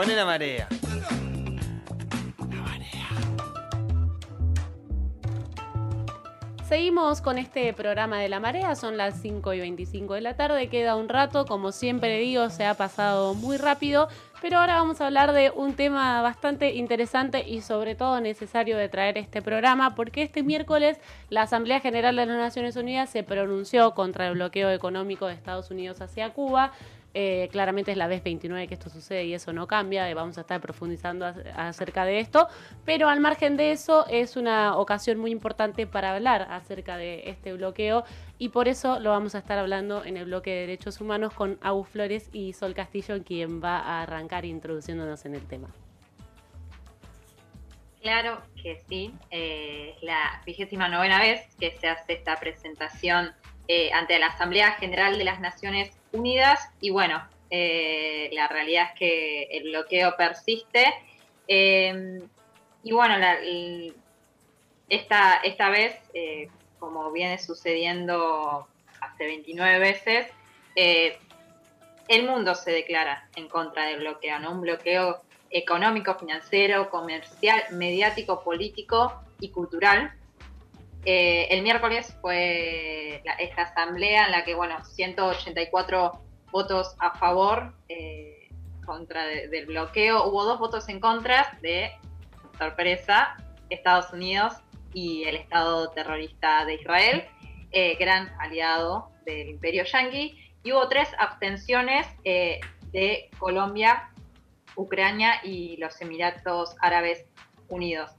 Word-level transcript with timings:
Poné 0.00 0.16
la 0.16 0.24
marea. 0.24 0.66
Seguimos 6.66 7.20
con 7.20 7.36
este 7.36 7.74
programa 7.74 8.18
de 8.18 8.30
la 8.30 8.40
marea, 8.40 8.74
son 8.76 8.96
las 8.96 9.20
5 9.20 9.52
y 9.52 9.60
25 9.60 10.14
de 10.14 10.22
la 10.22 10.36
tarde, 10.36 10.70
queda 10.70 10.96
un 10.96 11.10
rato, 11.10 11.44
como 11.44 11.70
siempre 11.70 12.18
digo, 12.18 12.48
se 12.48 12.64
ha 12.64 12.72
pasado 12.72 13.34
muy 13.34 13.58
rápido, 13.58 14.08
pero 14.40 14.56
ahora 14.56 14.76
vamos 14.76 15.02
a 15.02 15.06
hablar 15.08 15.32
de 15.34 15.50
un 15.50 15.74
tema 15.74 16.22
bastante 16.22 16.72
interesante 16.76 17.46
y 17.46 17.60
sobre 17.60 17.94
todo 17.94 18.22
necesario 18.22 18.78
de 18.78 18.88
traer 18.88 19.18
este 19.18 19.42
programa, 19.42 19.94
porque 19.94 20.22
este 20.22 20.42
miércoles 20.42 20.96
la 21.28 21.42
Asamblea 21.42 21.80
General 21.80 22.16
de 22.16 22.24
las 22.24 22.38
Naciones 22.38 22.76
Unidas 22.76 23.10
se 23.10 23.22
pronunció 23.22 23.92
contra 23.92 24.28
el 24.28 24.34
bloqueo 24.34 24.70
económico 24.70 25.26
de 25.26 25.34
Estados 25.34 25.70
Unidos 25.70 26.00
hacia 26.00 26.30
Cuba. 26.30 26.72
Eh, 27.12 27.48
claramente 27.50 27.90
es 27.90 27.96
la 27.96 28.06
vez 28.06 28.22
29 28.22 28.68
que 28.68 28.74
esto 28.74 28.88
sucede 28.88 29.24
y 29.24 29.34
eso 29.34 29.52
no 29.52 29.66
cambia, 29.66 30.08
y 30.08 30.14
vamos 30.14 30.38
a 30.38 30.42
estar 30.42 30.60
profundizando 30.60 31.26
acerca 31.56 32.04
de 32.04 32.20
esto, 32.20 32.46
pero 32.84 33.08
al 33.08 33.18
margen 33.18 33.56
de 33.56 33.72
eso 33.72 34.06
es 34.08 34.36
una 34.36 34.76
ocasión 34.76 35.18
muy 35.18 35.32
importante 35.32 35.88
para 35.88 36.14
hablar 36.14 36.46
acerca 36.50 36.96
de 36.96 37.28
este 37.28 37.52
bloqueo 37.52 38.04
y 38.38 38.50
por 38.50 38.68
eso 38.68 39.00
lo 39.00 39.10
vamos 39.10 39.34
a 39.34 39.38
estar 39.38 39.58
hablando 39.58 40.04
en 40.04 40.16
el 40.16 40.26
bloque 40.26 40.50
de 40.50 40.60
derechos 40.60 41.00
humanos 41.00 41.34
con 41.34 41.58
Agus 41.62 41.88
Flores 41.88 42.30
y 42.32 42.52
Sol 42.52 42.74
Castillo, 42.74 43.24
quien 43.24 43.62
va 43.62 43.78
a 43.78 44.02
arrancar 44.02 44.44
introduciéndonos 44.44 45.24
en 45.24 45.34
el 45.34 45.46
tema. 45.46 45.68
Claro 48.00 48.40
que 48.62 48.82
sí, 48.88 49.12
eh, 49.30 49.94
la 50.00 50.40
vigésima 50.46 50.88
novena 50.88 51.20
vez 51.20 51.54
que 51.58 51.72
se 51.72 51.86
hace 51.86 52.14
esta 52.14 52.36
presentación 52.36 53.34
eh, 53.72 53.92
ante 53.92 54.18
la 54.18 54.26
Asamblea 54.26 54.72
General 54.72 55.16
de 55.16 55.22
las 55.22 55.38
Naciones 55.38 55.92
Unidas 56.10 56.70
y 56.80 56.90
bueno, 56.90 57.24
eh, 57.50 58.28
la 58.32 58.48
realidad 58.48 58.86
es 58.92 58.98
que 58.98 59.42
el 59.44 59.70
bloqueo 59.70 60.16
persiste. 60.16 60.92
Eh, 61.46 62.20
y 62.82 62.90
bueno, 62.90 63.14
esta, 64.88 65.36
esta 65.44 65.70
vez, 65.70 65.94
como 66.80 67.12
viene 67.12 67.38
sucediendo 67.38 68.66
hace 69.00 69.26
29 69.26 69.78
veces, 69.78 70.26
el 70.74 72.26
mundo 72.26 72.56
se 72.56 72.72
declara 72.72 73.28
en 73.36 73.46
contra 73.46 73.86
del 73.86 74.00
bloqueo, 74.00 74.40
¿no? 74.40 74.50
Un 74.50 74.62
bloqueo 74.62 75.22
económico, 75.48 76.16
financiero, 76.16 76.90
comercial, 76.90 77.62
mediático, 77.70 78.42
político 78.42 79.22
y 79.38 79.50
cultural 79.50 80.12
eh, 81.04 81.48
el 81.50 81.62
miércoles 81.62 82.14
fue 82.20 83.22
esta 83.38 83.62
asamblea 83.62 84.26
en 84.26 84.32
la 84.32 84.44
que, 84.44 84.54
bueno, 84.54 84.84
184 84.84 86.20
votos 86.52 86.94
a 86.98 87.16
favor 87.18 87.74
eh, 87.88 88.48
contra 88.84 89.24
del 89.24 89.66
bloqueo. 89.66 90.26
Hubo 90.26 90.44
dos 90.44 90.58
votos 90.58 90.88
en 90.88 91.00
contra 91.00 91.58
de, 91.62 91.92
sorpresa, 92.58 93.36
Estados 93.70 94.12
Unidos 94.12 94.54
y 94.92 95.24
el 95.24 95.36
Estado 95.36 95.90
terrorista 95.90 96.64
de 96.66 96.74
Israel, 96.74 97.24
eh, 97.70 97.96
gran 97.98 98.28
aliado 98.38 99.10
del 99.24 99.48
imperio 99.48 99.84
yanqui. 99.84 100.38
Y 100.62 100.72
hubo 100.72 100.86
tres 100.88 101.08
abstenciones 101.18 102.06
de 102.24 103.30
Colombia, 103.38 104.10
Ucrania 104.76 105.40
y 105.42 105.78
los 105.78 105.98
Emiratos 106.02 106.76
Árabes 106.82 107.24
Unidos. 107.68 108.10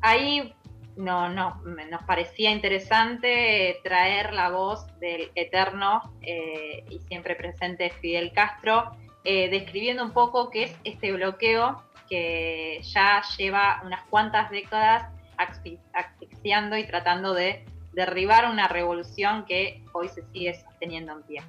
ahí 0.00 0.54
no, 0.96 1.28
no, 1.28 1.60
nos 1.64 2.02
parecía 2.04 2.50
interesante 2.50 3.80
traer 3.82 4.32
la 4.32 4.50
voz 4.50 4.86
del 5.00 5.30
eterno 5.34 6.14
eh, 6.22 6.84
y 6.88 6.98
siempre 7.00 7.34
presente 7.34 7.90
Fidel 7.90 8.32
Castro, 8.32 8.96
eh, 9.24 9.48
describiendo 9.48 10.04
un 10.04 10.12
poco 10.12 10.50
qué 10.50 10.64
es 10.64 10.76
este 10.84 11.12
bloqueo 11.12 11.82
que 12.08 12.80
ya 12.82 13.22
lleva 13.36 13.82
unas 13.84 14.04
cuantas 14.04 14.50
décadas 14.50 15.10
asfixiando 15.36 16.76
y 16.76 16.86
tratando 16.86 17.34
de 17.34 17.64
derribar 17.92 18.50
una 18.50 18.68
revolución 18.68 19.44
que 19.46 19.82
hoy 19.92 20.08
se 20.08 20.22
sigue 20.32 20.54
sosteniendo 20.54 21.12
en 21.12 21.22
pie. 21.22 21.42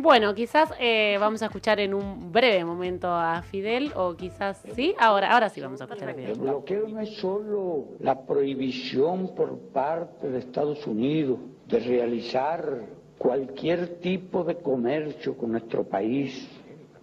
Bueno, 0.00 0.32
quizás 0.32 0.72
eh, 0.78 1.16
vamos 1.18 1.42
a 1.42 1.46
escuchar 1.46 1.80
en 1.80 1.92
un 1.92 2.30
breve 2.30 2.64
momento 2.64 3.08
a 3.08 3.42
Fidel, 3.42 3.90
o 3.96 4.14
quizás 4.14 4.62
sí, 4.76 4.94
ahora, 4.96 5.32
ahora 5.32 5.48
sí 5.48 5.60
vamos 5.60 5.80
a 5.80 5.84
escuchar 5.86 6.10
a 6.10 6.14
Fidel. 6.14 6.30
El 6.30 6.38
bloqueo 6.38 6.86
no 6.86 7.00
es 7.00 7.16
solo 7.16 7.84
la 7.98 8.24
prohibición 8.24 9.34
por 9.34 9.58
parte 9.72 10.30
de 10.30 10.38
Estados 10.38 10.86
Unidos 10.86 11.40
de 11.66 11.80
realizar 11.80 12.86
cualquier 13.18 13.98
tipo 13.98 14.44
de 14.44 14.58
comercio 14.58 15.36
con 15.36 15.50
nuestro 15.50 15.82
país, 15.82 16.48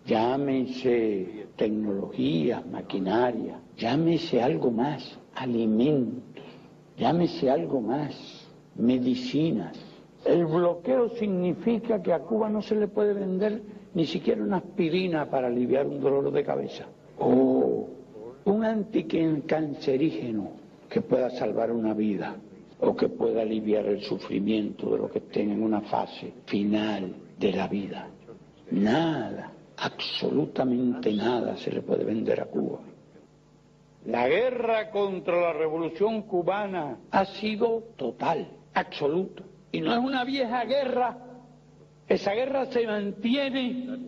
llámese 0.06 1.48
tecnología, 1.58 2.64
maquinaria, 2.72 3.60
llámese 3.76 4.42
algo 4.42 4.72
más, 4.72 5.20
alimentos, 5.36 6.46
llámese 6.96 7.50
algo 7.50 7.82
más, 7.82 8.48
medicinas 8.78 9.95
el 10.26 10.46
bloqueo 10.46 11.10
significa 11.10 12.02
que 12.02 12.12
a 12.12 12.20
Cuba 12.20 12.50
no 12.50 12.62
se 12.62 12.76
le 12.76 12.88
puede 12.88 13.14
vender 13.14 13.62
ni 13.94 14.06
siquiera 14.06 14.44
una 14.44 14.58
aspirina 14.58 15.30
para 15.30 15.48
aliviar 15.48 15.86
un 15.86 16.02
dolor 16.02 16.32
de 16.32 16.44
cabeza 16.44 16.86
o 17.20 17.88
un 18.46 18.64
anticancerígeno 18.66 20.50
que 20.90 21.02
pueda 21.02 21.30
salvar 21.30 21.72
una 21.72 21.94
vida 21.94 22.36
o 22.80 22.96
que 22.96 23.08
pueda 23.08 23.44
aliviar 23.44 23.86
el 23.86 24.02
sufrimiento 24.02 24.92
de 24.92 24.98
los 24.98 25.12
que 25.12 25.20
estén 25.20 25.52
en 25.52 25.64
una 25.64 25.82
fase 25.82 26.34
final 26.46 27.16
de 27.40 27.52
la 27.54 27.68
vida. 27.68 28.08
Nada, 28.72 29.52
absolutamente 29.78 31.14
nada 31.14 31.56
se 31.58 31.72
le 31.72 31.82
puede 31.82 32.04
vender 32.04 32.42
a 32.42 32.46
Cuba. 32.46 32.80
La 34.06 34.28
guerra 34.28 34.92
contra 34.92 35.40
la 35.40 35.54
revolución 35.54 36.24
cubana 36.24 36.98
ha 37.12 37.26
sido 37.26 37.84
total, 37.96 38.48
absoluta. 38.74 39.44
Y 39.76 39.82
no 39.82 39.92
es 39.92 40.00
una 40.00 40.24
vieja 40.24 40.64
guerra, 40.64 41.18
esa 42.08 42.32
guerra 42.32 42.66
se 42.68 42.88
mantiene. 42.88 44.00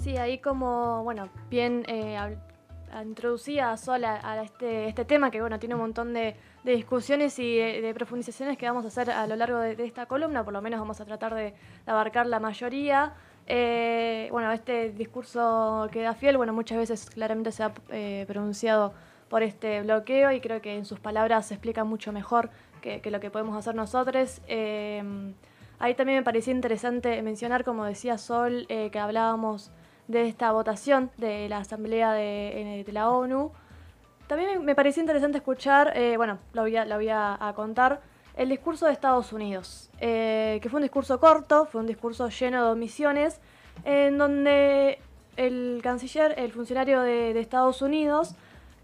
Sí, 0.00 0.16
ahí 0.16 0.38
como, 0.38 1.04
bueno, 1.04 1.28
bien 1.50 1.84
eh, 1.86 2.16
introducía 3.04 3.76
sola 3.76 4.18
a 4.24 4.42
este, 4.42 4.88
este 4.88 5.04
tema 5.04 5.30
que, 5.30 5.42
bueno, 5.42 5.58
tiene 5.58 5.74
un 5.74 5.82
montón 5.82 6.14
de, 6.14 6.36
discusiones 6.64 7.38
y 7.38 7.58
de, 7.58 7.92
profundizaciones 7.92 8.56
que 8.56 8.64
vamos 8.64 8.86
a 8.86 8.88
hacer 8.88 9.10
a 9.10 9.26
lo 9.26 9.36
largo 9.36 9.58
de, 9.58 9.84
esta 9.84 10.06
columna, 10.06 10.42
por 10.42 10.54
lo 10.54 10.62
menos 10.62 10.80
vamos 10.80 10.98
a 11.02 11.04
tratar 11.04 11.34
de, 11.34 11.52
abarcar 11.84 12.24
la 12.26 12.40
mayoría. 12.40 13.12
Eh, 13.46 14.28
bueno, 14.30 14.52
este 14.52 14.92
discurso 14.92 15.86
que 15.92 16.00
da 16.00 16.14
fiel, 16.14 16.38
bueno, 16.38 16.54
muchas 16.54 16.78
veces 16.78 17.10
claramente 17.10 17.52
se 17.52 17.62
ha 17.62 17.74
eh, 17.90 18.24
pronunciado 18.26 18.94
por 19.28 19.42
este 19.42 19.82
bloqueo 19.82 20.32
y 20.32 20.40
creo 20.40 20.62
que 20.62 20.78
en 20.78 20.86
sus 20.86 20.98
palabras 20.98 21.44
se 21.44 21.54
explica 21.54 21.84
mucho 21.84 22.10
mejor 22.10 22.48
que, 22.82 23.10
lo 23.10 23.20
que 23.20 23.30
podemos 23.30 23.56
hacer 23.56 23.74
nosotros. 23.74 24.42
Eh, 24.46 25.02
ahí 25.78 25.94
también 25.94 26.18
me 26.18 26.22
parecía 26.22 26.52
interesante 26.52 27.22
mencionar, 27.22 27.64
como 27.64 27.84
decía 27.84 28.18
Sol, 28.18 28.66
eh, 28.68 28.90
que 28.90 28.98
hablábamos 28.98 29.70
de 30.08 30.28
esta 30.28 30.52
votación 30.52 31.10
de 31.16 31.48
la 31.48 31.58
Asamblea 31.58 32.12
de, 32.12 32.84
la 32.92 33.08
ONU. 33.08 33.52
También 34.26 34.64
me 34.64 34.74
parecía 34.74 35.00
interesante 35.00 35.38
escuchar, 35.38 35.96
eh, 35.96 36.16
bueno, 36.16 36.38
lo 36.52 36.62
voy, 36.62 36.76
a, 36.76 36.84
lo 36.84 36.96
voy 36.96 37.08
a, 37.10 37.52
contar, 37.56 38.02
el 38.36 38.48
discurso 38.48 38.86
de 38.86 38.92
Estados 38.92 39.32
Unidos, 39.32 39.90
que 39.98 40.66
fue 40.70 40.78
un 40.78 40.82
discurso 40.82 41.20
corto, 41.20 41.66
fue 41.66 41.82
un 41.82 41.86
discurso 41.86 42.28
lleno 42.28 42.64
de 42.64 42.72
omisiones, 42.72 43.40
en 43.84 44.16
donde 44.16 44.98
el 45.36 45.80
canciller, 45.82 46.34
el 46.38 46.50
funcionario 46.50 47.02
de 47.02 47.38
Estados 47.38 47.82
Unidos, 47.82 48.34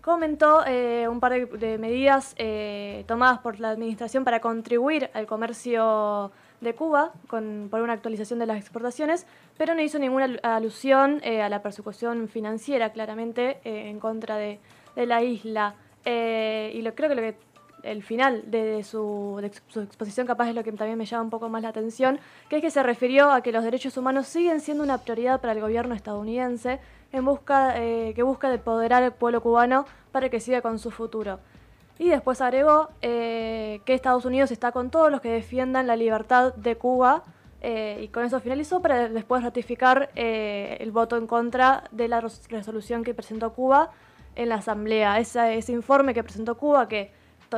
comentó 0.08 0.64
eh, 0.66 1.06
un 1.06 1.20
par 1.20 1.48
de, 1.48 1.76
medidas 1.76 2.34
eh, 2.38 3.04
tomadas 3.06 3.40
por 3.40 3.60
la 3.60 3.68
Administración 3.68 4.24
para 4.24 4.40
contribuir 4.40 5.10
al 5.12 5.26
comercio 5.26 6.32
de 6.62 6.74
Cuba 6.74 7.12
con, 7.26 7.68
por 7.70 7.82
una 7.82 7.92
actualización 7.92 8.38
de 8.38 8.46
las 8.46 8.56
exportaciones, 8.56 9.26
pero 9.58 9.74
no 9.74 9.82
hizo 9.82 9.98
ninguna 9.98 10.38
alusión 10.42 11.20
eh, 11.22 11.42
a 11.42 11.50
la 11.50 11.60
persecución 11.60 12.26
financiera, 12.28 12.90
claramente, 12.90 13.58
en 13.64 14.00
contra 14.00 14.36
de, 14.36 14.58
la 14.96 15.22
isla. 15.22 15.74
y 16.06 16.80
lo, 16.80 16.94
creo 16.94 17.10
que 17.10 17.14
lo 17.14 17.22
que 17.22 17.36
el 17.82 18.02
final 18.02 18.50
de, 18.50 18.82
su, 18.82 19.38
de 19.40 19.52
su 19.68 19.80
exposición 19.80 20.26
capaz 20.26 20.48
es 20.48 20.54
lo 20.54 20.64
que 20.64 20.72
también 20.72 20.98
me 20.98 21.04
llama 21.04 21.24
un 21.24 21.30
poco 21.30 21.48
más 21.48 21.62
la 21.62 21.68
atención, 21.68 22.18
que 22.48 22.56
es 22.56 22.62
que 22.62 22.70
se 22.70 22.82
refirió 22.82 23.30
a 23.30 23.42
que 23.42 23.52
los 23.52 23.62
derechos 23.62 23.96
humanos 23.96 24.26
siguen 24.26 24.60
siendo 24.60 24.82
una 24.82 24.98
prioridad 24.98 25.40
para 25.40 25.52
el 25.52 25.60
gobierno 25.60 25.94
estadounidense, 25.94 26.80
en 27.12 27.24
busca, 27.24 27.74
eh, 27.76 28.12
que 28.14 28.22
busca 28.22 28.52
empoderar 28.52 29.02
al 29.02 29.12
pueblo 29.12 29.40
cubano 29.42 29.86
para 30.12 30.28
que 30.28 30.40
siga 30.40 30.60
con 30.60 30.78
su 30.78 30.90
futuro. 30.90 31.40
Y 31.98 32.08
después 32.10 32.40
agregó 32.40 32.90
eh, 33.02 33.80
que 33.84 33.94
Estados 33.94 34.24
Unidos 34.24 34.50
está 34.50 34.72
con 34.72 34.90
todos 34.90 35.10
los 35.10 35.20
que 35.20 35.30
defiendan 35.30 35.86
la 35.86 35.96
libertad 35.96 36.54
de 36.54 36.76
Cuba 36.76 37.24
eh, 37.60 38.00
y 38.02 38.08
con 38.08 38.24
eso 38.24 38.38
finalizó 38.38 38.80
para 38.80 39.08
después 39.08 39.42
ratificar 39.42 40.10
el 40.14 40.92
voto 40.92 41.16
en 41.16 41.26
contra 41.26 41.84
de 41.90 42.06
la 42.06 42.20
resolución 42.20 43.02
que 43.02 43.14
presentó 43.14 43.52
Cuba 43.52 43.90
en 44.36 44.48
la 44.50 44.56
Asamblea. 44.56 45.18
ese 45.18 45.72
informe 45.72 46.14
que 46.14 46.22
presentó 46.22 46.56
Cuba, 46.56 46.86
que 46.86 47.10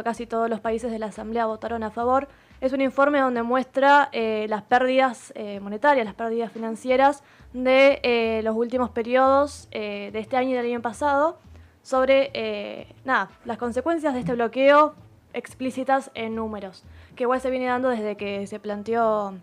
casi 0.05 0.27
todos 0.27 0.49
los 0.49 0.61
países 0.61 0.91
de 0.91 0.99
la 0.99 1.07
Asamblea 1.07 1.45
votaron 1.45 1.83
a 1.83 1.91
favor, 1.91 2.29
Es 2.61 2.75
un 2.75 2.83
informe 2.83 3.21
donde 3.21 3.43
muestra 3.43 4.11
eh, 4.13 4.45
las 4.51 4.63
pérdidas 4.63 5.33
eh, 5.35 5.61
monetarias, 5.61 6.05
las 6.05 6.15
pérdidas 6.15 6.53
financieras 6.53 7.23
de 7.55 8.01
eh, 8.03 8.43
los 8.45 8.55
últimos 8.55 8.91
periodos 8.91 9.69
de 9.71 10.13
este 10.15 10.37
año 10.37 10.51
y 10.51 10.53
del 10.53 10.67
año 10.67 10.83
pasado 10.83 11.39
sobre 11.83 12.87
nada, 13.05 13.31
las 13.47 13.57
consecuencias 13.57 14.13
de 14.13 14.21
este 14.21 14.35
bloqueo 14.35 14.95
explícitas 15.33 16.11
en 16.15 16.35
números, 16.35 16.85
que 17.17 17.23
igual 17.23 17.41
se 17.41 17.49
viene 17.49 17.65
dando 17.65 17.89
desde 17.89 18.17
que 18.17 18.47
se 18.47 18.61
planteó, 18.61 19.35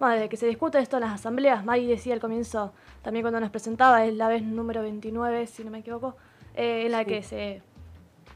bueno, 0.00 0.14
desde 0.16 0.28
que 0.28 0.36
se 0.36 0.46
discute 0.46 0.80
esto 0.80 0.96
en 0.96 1.02
las 1.02 1.12
asambleas. 1.12 1.64
Maggie 1.64 1.86
decía 1.86 2.14
al 2.14 2.20
comienzo, 2.20 2.72
también 3.02 3.22
cuando 3.22 3.38
nos 3.38 3.50
presentaba, 3.50 4.04
es 4.04 4.14
la 4.14 4.26
vez 4.26 4.42
número 4.42 4.82
29, 4.82 5.46
si 5.46 5.62
no 5.62 5.70
me 5.70 5.78
equivoco, 5.78 6.16
en 6.56 6.90
la 6.90 7.04
que 7.04 7.22
se 7.22 7.62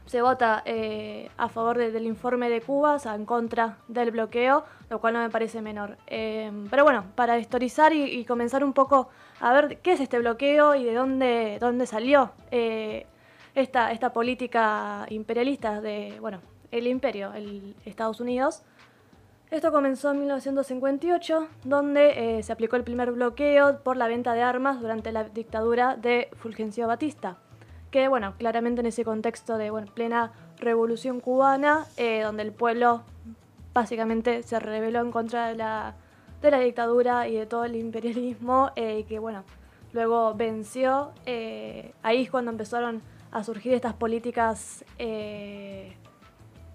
se 0.09 0.23
vota 0.23 0.63
eh, 0.65 1.29
a 1.37 1.49
favor 1.49 1.77
del 1.77 2.07
informe 2.07 2.49
de 2.49 2.61
Cuba, 2.61 2.95
o 2.95 2.99
sea, 2.99 3.13
en 3.13 3.25
contra 3.25 3.77
del 3.87 4.09
bloqueo, 4.09 4.65
lo 4.89 4.99
cual 4.99 5.13
no 5.13 5.19
me 5.19 5.29
parece 5.29 5.61
menor. 5.61 5.97
Eh, 6.07 6.51
pero 6.71 6.83
bueno, 6.83 7.05
para 7.13 7.37
historizar 7.37 7.93
y, 7.93 8.25
comenzar 8.25 8.63
un 8.63 8.73
poco 8.73 9.09
a 9.39 9.53
ver 9.53 9.77
qué 9.81 9.91
es 9.91 9.99
este 9.99 10.17
bloqueo 10.17 10.73
y 10.73 10.83
de 10.83 10.95
dónde, 10.95 11.57
dónde 11.61 11.85
salió 11.85 12.31
eh, 12.49 13.05
esta, 13.53 13.91
esta 13.91 14.11
política 14.11 15.05
imperialista 15.09 15.79
de, 15.79 16.17
bueno, 16.19 16.41
el 16.71 16.87
imperio, 16.87 17.31
el 17.35 17.75
Estados 17.85 18.19
Unidos. 18.19 18.63
Esto 19.51 19.71
comenzó 19.71 20.09
en 20.09 20.21
1958, 20.21 21.47
donde 21.65 22.41
se 22.41 22.51
aplicó 22.51 22.77
el 22.77 22.83
primer 22.83 23.11
bloqueo 23.11 23.83
por 23.83 23.95
la 23.95 24.07
venta 24.07 24.33
de 24.33 24.41
armas 24.41 24.81
durante 24.81 25.11
la 25.11 25.25
dictadura 25.25 25.95
de 25.95 26.29
Fulgencio 26.39 26.87
Batista 26.87 27.37
que 27.91 28.07
bueno, 28.07 28.33
claramente 28.37 28.81
en 28.81 28.87
ese 28.87 29.03
contexto 29.03 29.57
de 29.57 29.71
plena 29.93 30.31
revolución 30.57 31.19
cubana, 31.19 31.85
eh, 31.97 32.21
donde 32.21 32.43
el 32.43 32.51
pueblo 32.51 33.03
básicamente 33.73 34.43
se 34.43 34.59
rebeló 34.59 35.01
en 35.01 35.11
contra 35.11 35.47
de 35.47 35.55
la, 35.55 35.95
de 36.41 36.51
la 36.51 36.59
dictadura 36.59 37.27
y 37.27 37.35
de 37.35 37.45
todo 37.45 37.65
el 37.65 37.75
imperialismo, 37.75 38.71
eh, 38.75 38.99
y 38.99 39.03
que 39.05 39.19
bueno, 39.19 39.43
luego 39.93 40.33
venció, 40.35 41.11
eh, 41.25 41.93
ahí 42.03 42.23
es 42.23 42.31
cuando 42.31 42.51
empezaron 42.51 43.01
a 43.31 43.43
surgir 43.43 43.73
estas 43.73 43.93
políticas, 43.93 44.83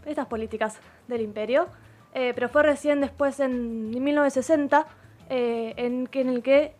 estas 0.07 0.27
políticas 0.29 0.79
del 1.09 1.21
imperio, 1.23 1.67
pero 2.13 2.49
fue 2.49 2.63
recién 2.63 3.01
después 3.01 3.41
en 3.41 3.91
1960 3.91 4.87
en, 5.29 6.09
en 6.13 6.29
el 6.29 6.43
que 6.45 6.77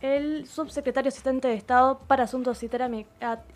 el 0.00 0.46
subsecretario 0.46 1.08
asistente 1.08 1.48
de 1.48 1.54
Estado 1.54 1.98
para 2.06 2.24
Asuntos 2.24 2.62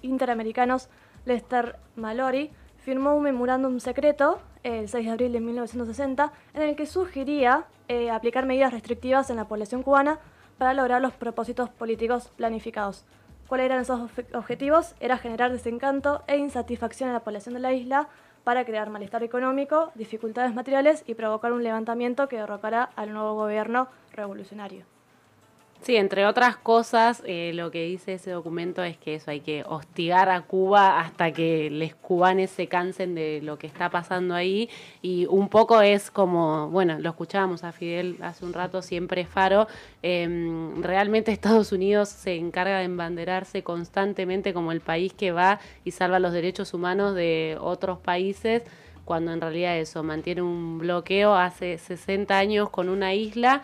Interamericanos, 0.02 0.88
Lester 1.24 1.76
Mallory, 1.96 2.50
firmó 2.78 3.14
un 3.16 3.22
memorándum 3.22 3.80
secreto 3.80 4.40
el 4.62 4.88
6 4.88 5.06
de 5.06 5.12
abril 5.12 5.32
de 5.32 5.40
1960 5.40 6.32
en 6.54 6.62
el 6.62 6.76
que 6.76 6.86
sugería 6.86 7.64
eh, 7.88 8.10
aplicar 8.10 8.46
medidas 8.46 8.72
restrictivas 8.72 9.30
en 9.30 9.36
la 9.36 9.48
población 9.48 9.82
cubana 9.82 10.18
para 10.58 10.74
lograr 10.74 11.00
los 11.00 11.14
propósitos 11.14 11.70
políticos 11.70 12.30
planificados. 12.36 13.04
¿Cuáles 13.48 13.66
eran 13.66 13.82
esos 13.82 14.10
objetivos? 14.34 14.94
Era 15.00 15.18
generar 15.18 15.52
desencanto 15.52 16.22
e 16.26 16.36
insatisfacción 16.36 17.08
en 17.08 17.14
la 17.14 17.24
población 17.24 17.54
de 17.54 17.60
la 17.60 17.72
isla 17.72 18.08
para 18.42 18.64
crear 18.64 18.90
malestar 18.90 19.22
económico, 19.22 19.90
dificultades 19.94 20.54
materiales 20.54 21.02
y 21.06 21.14
provocar 21.14 21.52
un 21.52 21.62
levantamiento 21.62 22.28
que 22.28 22.36
derrocara 22.36 22.84
al 22.96 23.12
nuevo 23.12 23.34
gobierno 23.34 23.88
revolucionario. 24.12 24.93
Sí, 25.82 25.96
entre 25.96 26.24
otras 26.24 26.56
cosas, 26.56 27.22
eh, 27.26 27.52
lo 27.54 27.70
que 27.70 27.84
dice 27.84 28.14
ese 28.14 28.30
documento 28.30 28.82
es 28.82 28.96
que 28.96 29.16
eso 29.16 29.30
hay 29.30 29.40
que 29.40 29.64
hostigar 29.66 30.30
a 30.30 30.40
Cuba 30.40 30.98
hasta 30.98 31.30
que 31.30 31.68
los 31.68 31.94
cubanes 31.96 32.50
se 32.50 32.68
cansen 32.68 33.14
de 33.14 33.42
lo 33.42 33.58
que 33.58 33.66
está 33.66 33.90
pasando 33.90 34.34
ahí. 34.34 34.70
Y 35.02 35.26
un 35.26 35.50
poco 35.50 35.82
es 35.82 36.10
como, 36.10 36.70
bueno, 36.70 36.98
lo 36.98 37.10
escuchábamos 37.10 37.64
a 37.64 37.72
Fidel 37.72 38.16
hace 38.22 38.46
un 38.46 38.54
rato, 38.54 38.80
siempre 38.80 39.26
Faro. 39.26 39.66
Em, 40.00 40.82
realmente 40.82 41.32
Estados 41.32 41.70
Unidos 41.70 42.08
se 42.08 42.36
encarga 42.36 42.78
de 42.78 42.84
embanderarse 42.84 43.62
constantemente 43.62 44.54
como 44.54 44.72
el 44.72 44.80
país 44.80 45.12
que 45.12 45.32
va 45.32 45.60
y 45.84 45.90
salva 45.90 46.18
los 46.18 46.32
derechos 46.32 46.72
humanos 46.72 47.14
de 47.14 47.58
otros 47.60 47.98
países 47.98 48.62
cuando 49.04 49.32
en 49.32 49.40
realidad 49.42 49.76
eso 49.76 50.02
mantiene 50.02 50.40
un 50.40 50.78
bloqueo 50.78 51.34
hace 51.34 51.76
60 51.76 52.38
años 52.38 52.70
con 52.70 52.88
una 52.88 53.12
isla 53.12 53.62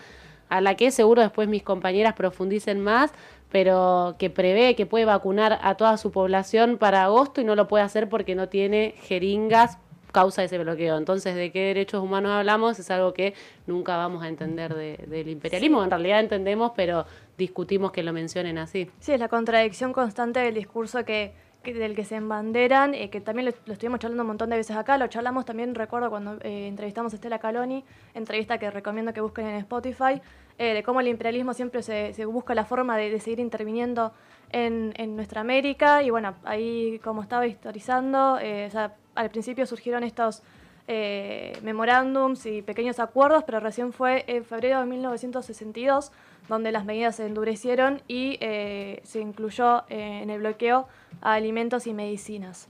a 0.51 0.61
la 0.61 0.75
que 0.75 0.91
seguro 0.91 1.23
después 1.23 1.49
mis 1.49 1.63
compañeras 1.63 2.15
profundicen 2.15 2.81
más, 2.81 3.13
pero 3.51 4.17
que 4.19 4.31
prevé 4.31 4.77
que 4.77 4.85
puede 4.85 5.07
vacunar 5.07 5.59
a 5.63 5.77
toda 5.77 5.97
su 5.97 6.13
población 6.13 6.77
para 6.77 7.05
agosto 7.05 7.41
y 7.41 7.45
no 7.45 7.57
lo 7.57 7.67
puede 7.69 7.85
hacer 7.85 8.09
porque 8.09 8.35
no 8.35 8.49
tiene 8.49 8.95
jeringas 9.03 9.79
causa 10.13 10.43
de 10.43 10.47
ese 10.47 10.59
bloqueo. 10.59 10.99
Entonces, 10.99 11.35
¿de 11.37 11.53
qué 11.53 11.67
derechos 11.67 12.03
humanos 12.03 12.33
hablamos? 12.33 12.79
Es 12.79 12.91
algo 12.91 13.15
que 13.15 13.35
nunca 13.67 13.97
vamos 13.97 14.23
a 14.23 14.29
entender 14.29 14.75
del 14.75 15.29
imperialismo. 15.29 15.83
En 15.85 15.91
realidad 15.91 16.21
entendemos, 16.21 16.73
pero 16.75 17.07
discutimos 17.39 17.93
que 17.93 18.03
lo 18.03 18.13
mencionen 18.13 18.59
así. 18.59 18.91
Sí, 18.99 19.13
es 19.13 19.21
la 19.21 19.29
contradicción 19.29 19.93
constante 19.93 20.41
del 20.41 20.55
discurso 20.55 21.05
que 21.05 21.33
del 21.63 21.95
que 21.95 22.05
se 22.05 22.17
embanderan, 22.17 22.95
eh, 22.95 23.11
que 23.11 23.21
también 23.21 23.53
lo, 23.67 23.73
estuvimos 23.73 24.01
charlando 24.01 24.23
un 24.23 24.29
montón 24.29 24.51
de 24.51 24.57
veces 24.57 24.77
acá, 24.77 24.97
lo 24.97 25.07
charlamos 25.09 25.45
también, 25.45 25.75
recuerdo 25.75 26.09
cuando 26.09 26.39
eh, 26.41 26.67
entrevistamos 26.67 27.13
a 27.13 27.17
Estela 27.17 27.39
Caloni, 27.39 27.85
entrevista 28.15 28.59
que 28.59 28.71
recomiendo 28.71 29.13
que 29.13 29.21
busquen 29.21 29.47
en 29.47 29.57
Spotify, 29.57 30.23
eh, 30.59 30.75
de 30.75 30.83
cómo 30.83 31.01
el 31.01 31.09
imperialismo 31.09 31.53
siempre 31.53 31.83
se, 31.83 32.25
busca 32.25 32.55
la 32.55 32.65
forma 32.65 32.97
de, 32.97 33.19
seguir 33.21 33.41
interviniendo 33.41 34.13
en, 34.51 34.93
nuestra 35.17 35.43
América, 35.43 36.03
y 36.03 36.11
bueno, 36.11 36.35
ahí 36.45 36.99
como 37.05 37.23
estaba 37.23 37.47
historizando, 37.47 38.39
al 39.15 39.31
principio 39.31 39.67
surgieron 39.67 40.03
estos 40.03 40.43
memorándums 41.63 42.47
y 42.47 42.63
pequeños 42.63 42.99
acuerdos, 42.99 43.45
pero 43.45 43.61
recién 43.61 43.93
fue 43.93 44.25
en 44.27 44.45
febrero 44.45 44.81
de 44.81 44.87
1962 44.87 46.11
donde 46.51 46.73
las 46.73 46.85
medidas 46.85 47.17
se 47.17 47.27
endurecieron 47.27 48.03
y 48.09 48.37
eh, 48.41 49.01
se 49.05 49.21
incluyó 49.21 49.85
eh, 49.89 50.21
en 50.23 50.31
el 50.31 50.41
bloqueo 50.41 50.89
a 51.23 51.35
alimentos 51.35 51.87
y 51.87 51.95
medicinas. 51.95 52.69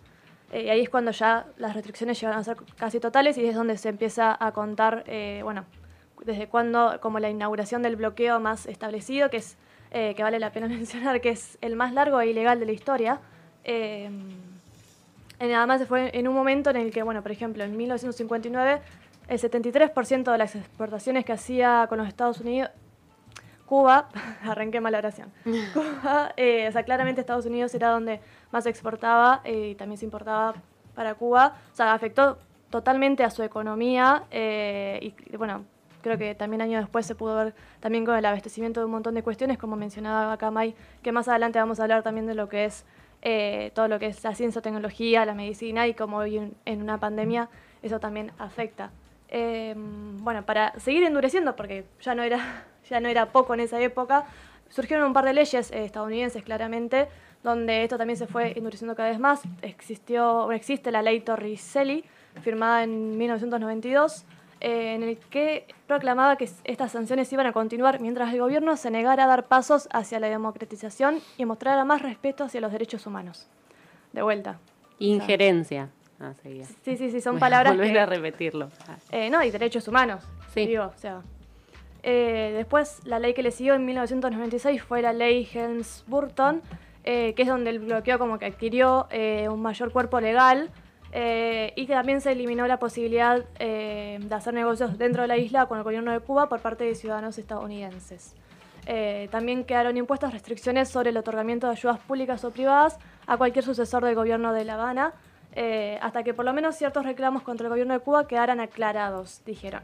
Eh, 0.52 0.64
y 0.64 0.68
ahí 0.68 0.82
es 0.82 0.90
cuando 0.90 1.10
ya 1.10 1.46
las 1.56 1.74
restricciones 1.74 2.20
llegaron 2.20 2.40
a 2.40 2.44
ser 2.44 2.58
casi 2.76 3.00
totales 3.00 3.38
y 3.38 3.46
es 3.46 3.54
donde 3.54 3.76
se 3.78 3.88
empieza 3.88 4.36
a 4.38 4.52
contar, 4.52 5.04
bueno, 5.42 5.64
desde 6.24 6.46
cuando, 6.46 6.98
como 7.00 7.18
la 7.18 7.30
inauguración 7.30 7.82
del 7.82 7.96
bloqueo 7.96 8.38
más 8.38 8.66
establecido, 8.66 9.30
que 9.30 9.38
es 9.38 9.56
que 9.90 10.22
vale 10.22 10.38
la 10.38 10.52
pena 10.52 10.68
mencionar 10.68 11.20
que 11.20 11.30
es 11.30 11.58
el 11.62 11.74
más 11.74 11.92
largo 11.92 12.20
e 12.20 12.28
ilegal 12.28 12.60
de 12.60 12.66
la 12.66 12.72
historia. 12.72 13.20
Además 15.40 15.86
fue 15.86 16.10
en 16.16 16.28
un 16.28 16.34
momento 16.34 16.70
en 16.70 16.76
el 16.76 16.92
que, 16.92 17.02
bueno, 17.02 17.22
por 17.22 17.32
ejemplo, 17.32 17.64
en 17.64 17.76
1959 17.76 18.80
el 19.28 19.38
73% 19.38 20.32
de 20.32 20.38
las 20.38 20.56
exportaciones 20.56 21.24
que 21.24 21.32
hacía 21.32 21.86
con 21.88 21.98
los 21.98 22.08
Estados 22.08 22.40
Unidos, 22.40 22.70
Cuba, 23.64 24.08
arranqué 24.42 24.80
mala 24.80 24.98
oración. 24.98 25.32
Cuba, 25.72 26.32
eh, 26.36 26.66
o 26.68 26.72
sea, 26.72 26.82
claramente 26.82 27.20
Estados 27.20 27.46
Unidos 27.46 27.72
era 27.74 27.90
donde 27.90 28.20
más 28.50 28.66
exportaba 28.66 29.40
eh, 29.44 29.70
y 29.70 29.74
también 29.76 29.98
se 29.98 30.04
importaba 30.04 30.54
para 30.96 31.14
Cuba. 31.14 31.54
O 31.72 31.76
sea, 31.76 31.94
afectó 31.94 32.38
totalmente 32.68 33.22
a 33.22 33.30
su 33.30 33.44
economía 33.44 34.24
eh, 34.32 35.14
y 35.30 35.36
bueno, 35.36 35.64
creo 36.02 36.18
que 36.18 36.34
también 36.34 36.62
años 36.62 36.82
después 36.82 37.06
se 37.06 37.14
pudo 37.14 37.36
ver 37.36 37.54
también 37.78 38.04
con 38.04 38.16
el 38.16 38.24
abastecimiento 38.24 38.80
de 38.80 38.86
un 38.86 38.92
montón 38.92 39.14
de 39.14 39.22
cuestiones, 39.22 39.58
como 39.58 39.76
mencionaba 39.76 40.32
acá 40.32 40.50
May, 40.50 40.74
que 41.02 41.12
más 41.12 41.28
adelante 41.28 41.60
vamos 41.60 41.78
a 41.78 41.84
hablar 41.84 42.02
también 42.02 42.26
de 42.26 42.34
lo 42.34 42.48
que 42.48 42.64
es 42.64 42.84
todo 43.74 43.88
lo 43.88 43.98
que 43.98 44.06
es 44.06 44.24
la 44.24 44.34
ciencia, 44.34 44.62
tecnología, 44.62 45.24
la 45.26 45.34
medicina 45.34 45.86
y 45.86 45.94
como 45.94 46.18
hoy 46.18 46.52
en, 46.64 46.82
una 46.82 46.98
pandemia 46.98 47.48
eso 47.82 48.00
también 48.00 48.32
afecta. 48.38 48.90
bueno, 49.30 50.44
para 50.44 50.78
seguir 50.78 51.02
endureciendo, 51.04 51.56
porque 51.56 51.84
ya 52.00 52.14
no 52.14 52.22
era 52.22 52.64
ya 52.90 53.00
no 53.00 53.08
era 53.08 53.26
poco 53.32 53.54
en 53.54 53.60
esa 53.60 53.80
época, 53.80 54.26
surgieron 54.68 55.06
un 55.06 55.12
par 55.12 55.24
de 55.24 55.32
leyes 55.32 55.70
eh, 55.70 55.84
estadounidenses 55.84 56.42
claramente, 56.42 57.08
donde 57.42 57.84
esto 57.84 57.96
también 57.96 58.16
se 58.16 58.26
fue 58.26 58.56
endureciendo 58.56 58.94
cada 58.94 59.10
vez 59.10 59.18
más. 59.18 59.42
Existió, 59.62 60.50
existe 60.52 60.90
la 60.90 61.02
ley 61.02 61.20
Torricelli, 61.20 62.04
firmada 62.42 62.84
en 62.84 63.16
1992, 63.16 64.24
eh, 64.60 64.94
en 64.94 65.02
el 65.02 65.16
que 65.16 65.66
proclamaba 65.86 66.36
que 66.36 66.48
estas 66.64 66.92
sanciones 66.92 67.32
iban 67.32 67.46
a 67.46 67.52
continuar 67.52 68.00
mientras 68.00 68.32
el 68.34 68.40
gobierno 68.40 68.76
se 68.76 68.90
negara 68.90 69.24
a 69.24 69.26
dar 69.26 69.46
pasos 69.46 69.88
hacia 69.92 70.20
la 70.20 70.28
democratización 70.28 71.20
y 71.38 71.46
mostrara 71.46 71.84
más 71.84 72.02
respeto 72.02 72.44
hacia 72.44 72.60
los 72.60 72.70
derechos 72.70 73.06
humanos. 73.06 73.48
De 74.12 74.20
vuelta. 74.22 74.58
Injerencia. 74.98 75.88
Ah, 76.20 76.34
sí, 76.42 76.62
sí, 76.84 77.10
sí, 77.10 77.20
son 77.22 77.38
palabras. 77.38 77.74
Volver 77.74 77.98
a 77.98 78.04
repetirlo. 78.04 78.68
Eh, 79.10 79.30
no, 79.30 79.42
y 79.42 79.50
derechos 79.50 79.88
humanos. 79.88 80.22
Sí. 80.52 80.66
Digo, 80.66 80.92
o 80.94 80.98
sea, 80.98 81.22
eh, 82.02 82.52
después, 82.54 83.00
la 83.04 83.18
ley 83.18 83.32
que 83.32 83.42
le 83.42 83.52
siguió 83.52 83.74
en 83.74 83.86
1996 83.86 84.82
fue 84.82 85.00
la 85.00 85.14
ley 85.14 85.48
Helms-Burton, 85.50 86.60
eh, 87.04 87.32
que 87.34 87.42
es 87.42 87.48
donde 87.48 87.70
el 87.70 87.78
bloqueo 87.78 88.18
como 88.18 88.38
que 88.38 88.44
adquirió 88.44 89.08
un 89.50 89.62
mayor 89.62 89.90
cuerpo 89.90 90.20
legal 90.20 90.70
y 91.12 91.86
que 91.86 91.92
también 91.92 92.20
se 92.20 92.32
eliminó 92.32 92.66
la 92.66 92.78
posibilidad 92.78 93.44
de 93.58 94.28
hacer 94.30 94.54
negocios 94.54 94.96
dentro 94.96 95.22
de 95.22 95.28
la 95.28 95.36
isla 95.36 95.66
con 95.66 95.78
el 95.78 95.84
gobierno 95.84 96.12
de 96.12 96.20
Cuba 96.20 96.48
por 96.48 96.60
parte 96.60 96.84
de 96.84 96.94
ciudadanos 96.94 97.36
estadounidenses. 97.38 98.34
también 99.30 99.64
quedaron 99.64 99.96
impuestas 99.96 100.32
restricciones 100.32 100.88
sobre 100.88 101.10
el 101.10 101.16
otorgamiento 101.16 101.66
de 101.66 101.72
ayudas 101.72 101.98
públicas 101.98 102.44
o 102.44 102.50
privadas 102.50 102.98
a 103.26 103.36
cualquier 103.36 103.64
sucesor 103.64 104.04
del 104.04 104.14
gobierno 104.14 104.52
de 104.52 104.64
La 104.64 104.74
Habana, 104.74 105.12
hasta 106.00 106.22
que 106.22 106.32
por 106.32 106.44
lo 106.44 106.52
menos 106.52 106.76
ciertos 106.76 107.04
reclamos 107.04 107.42
contra 107.42 107.66
el 107.66 107.70
gobierno 107.70 107.94
de 107.94 108.00
Cuba 108.00 108.28
quedaran 108.28 108.60
aclarados, 108.60 109.42
dijeron 109.44 109.82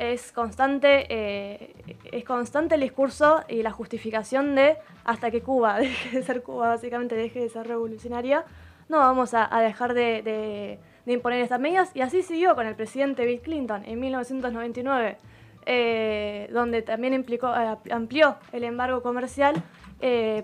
es 0.00 0.32
constante, 0.32 1.06
eh, 1.10 1.74
es 2.10 2.24
constante 2.24 2.76
el 2.76 2.80
discurso 2.80 3.42
y 3.48 3.62
la 3.62 3.70
justificación 3.70 4.54
de 4.54 4.78
hasta 5.04 5.30
que 5.30 5.42
Cuba 5.42 5.76
deje 5.78 6.18
de 6.18 6.24
ser 6.24 6.42
Cuba, 6.42 6.68
básicamente 6.68 7.14
deje 7.14 7.40
de 7.40 7.50
ser 7.50 7.68
revolucionaria, 7.68 8.44
no 8.90 8.98
vamos 8.98 9.32
a, 9.32 9.48
dejar 9.60 9.94
de, 9.94 10.78
imponer 11.06 11.40
estas 11.40 11.58
medidas. 11.58 11.90
Y 11.94 12.02
así 12.02 12.22
siguió 12.22 12.54
con 12.54 12.66
el 12.66 12.74
presidente 12.74 13.24
Bill 13.24 13.40
Clinton 13.40 13.84
en 13.86 13.98
1999, 13.98 15.16
eh, 15.64 16.50
donde 16.52 16.82
también 16.82 17.14
implicó, 17.14 17.54
eh, 17.56 17.76
amplió 17.90 18.36
el 18.52 18.64
embargo 18.64 19.02
comercial, 19.02 19.62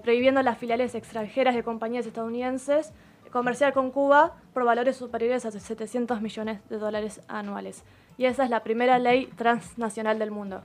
prohibiendo 0.02 0.42
las 0.42 0.58
filiales 0.58 0.94
extranjeras 0.94 1.54
de 1.54 1.62
compañías 1.62 2.06
estadounidenses 2.06 2.92
comerciar 3.30 3.72
con 3.72 3.90
Cuba 3.90 4.34
por 4.54 4.64
valores 4.64 4.96
superiores 4.96 5.44
a 5.44 5.50
700 5.50 6.22
millones 6.22 6.66
de 6.68 6.78
dólares 6.78 7.20
anuales 7.28 7.84
y 8.18 8.24
esa 8.24 8.44
es 8.44 8.50
la 8.50 8.62
primera 8.62 8.98
ley 8.98 9.26
transnacional 9.36 10.18
del 10.18 10.30
mundo. 10.30 10.62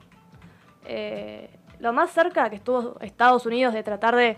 Eh, 0.85 1.49
lo 1.79 1.93
más 1.93 2.11
cerca 2.11 2.49
que 2.49 2.55
estuvo 2.55 2.97
Estados 3.01 3.45
Unidos 3.45 3.73
de 3.73 3.83
tratar 3.83 4.15
de 4.15 4.37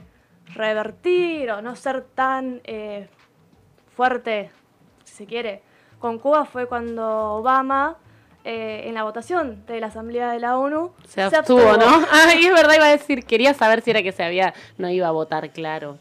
revertir 0.56 1.52
o 1.52 1.62
no 1.62 1.76
ser 1.76 2.04
tan 2.16 2.62
eh, 2.64 3.08
fuerte, 3.96 4.52
si 5.04 5.14
se 5.16 5.26
quiere, 5.26 5.62
con 6.00 6.20
Cuba 6.20 6.46
fue 6.46 6.68
cuando 6.68 7.36
Obama, 7.36 7.98
eh, 8.44 8.84
en 8.86 8.94
la 8.94 9.04
votación 9.04 9.66
de 9.66 9.80
la 9.80 9.88
Asamblea 9.88 10.32
de 10.32 10.40
la 10.40 10.58
ONU, 10.58 10.92
se 11.08 11.22
abstuvo, 11.22 11.78
¿no? 11.78 12.06
Ay, 12.12 12.46
es 12.46 12.54
verdad, 12.54 12.76
iba 12.76 12.86
a 12.86 12.90
decir, 12.90 13.26
quería 13.26 13.54
saber 13.54 13.82
si 13.82 13.92
era 13.92 14.04
que 14.04 14.12
se 14.12 14.24
había, 14.24 14.54
no 14.78 14.90
iba 14.90 15.08
a 15.08 15.12
votar, 15.12 15.50
claro. 15.52 15.98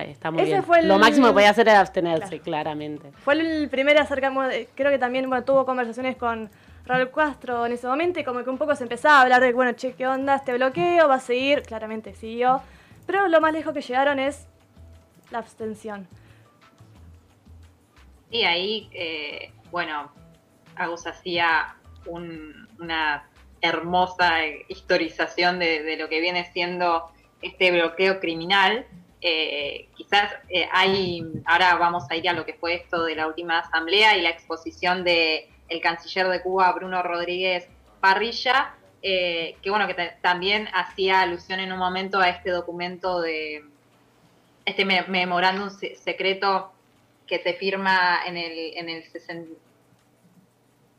Está, 0.00 0.30
muy 0.30 0.44
bien. 0.44 0.64
Lo 0.84 0.98
máximo 0.98 1.26
que 1.28 1.32
podía 1.34 1.50
hacer 1.50 1.68
era 1.68 1.80
abstenerse, 1.80 2.40
claramente. 2.40 3.12
Fue 3.24 3.34
el 3.34 3.68
primer 3.68 3.98
acercamiento, 3.98 4.56
creo 4.74 4.90
que 4.90 4.98
también 4.98 5.28
tuvo 5.44 5.66
conversaciones 5.66 6.16
con 6.16 6.48
Raúl 6.86 7.10
Castro 7.10 7.66
en 7.66 7.72
ese 7.72 7.86
momento 7.86 8.18
y 8.18 8.24
como 8.24 8.42
que 8.42 8.50
un 8.50 8.58
poco 8.58 8.74
se 8.74 8.84
empezaba 8.84 9.18
a 9.18 9.22
hablar 9.22 9.42
de, 9.42 9.52
bueno, 9.52 9.72
che, 9.72 9.92
¿qué 9.92 10.06
onda 10.06 10.36
este 10.36 10.54
bloqueo? 10.54 11.08
¿Va 11.08 11.16
a 11.16 11.20
seguir? 11.20 11.62
Claramente 11.62 12.14
siguió. 12.14 12.62
Pero 13.06 13.28
lo 13.28 13.40
más 13.40 13.52
lejos 13.52 13.74
que 13.74 13.82
llegaron 13.82 14.18
es 14.18 14.46
la 15.30 15.38
abstención. 15.38 16.08
Y 18.32 18.42
ahí, 18.44 18.90
eh, 18.92 19.52
bueno, 19.70 20.10
Agus 20.74 21.06
hacía 21.06 21.76
una 22.06 23.28
hermosa 23.60 24.44
historización 24.68 25.60
de, 25.60 25.96
lo 25.96 26.08
que 26.08 26.20
viene 26.20 26.50
siendo 26.52 27.12
este 27.42 27.70
bloqueo 27.70 28.18
criminal. 28.18 28.86
Eh, 29.20 29.88
quizás 29.94 30.32
eh, 30.48 30.68
hay, 30.72 31.22
ahora 31.44 31.76
vamos 31.76 32.04
a 32.10 32.16
ir 32.16 32.28
a 32.28 32.32
lo 32.32 32.44
que 32.44 32.54
fue 32.54 32.74
esto 32.74 33.04
de 33.04 33.14
la 33.14 33.28
última 33.28 33.60
asamblea 33.60 34.16
y 34.16 34.22
la 34.22 34.30
exposición 34.30 35.04
de 35.04 35.48
el 35.68 35.80
canciller 35.80 36.28
de 36.28 36.42
Cuba, 36.42 36.72
Bruno 36.72 37.02
Rodríguez 37.02 37.68
Parrilla, 38.00 38.74
eh, 39.02 39.56
que 39.62 39.70
bueno, 39.70 39.86
que 39.86 39.94
también 40.20 40.68
hacía 40.72 41.20
alusión 41.20 41.60
en 41.60 41.72
un 41.72 41.78
momento 41.78 42.18
a 42.18 42.30
este 42.30 42.50
documento 42.50 43.20
de 43.20 43.64
este 44.64 44.84
memorándum 44.84 45.70
secreto 45.70 46.72
que 47.26 47.38
se 47.38 47.54
firma 47.54 48.20
en 48.26 48.36
el, 48.36 48.76
en 48.76 48.88
el 48.88 49.04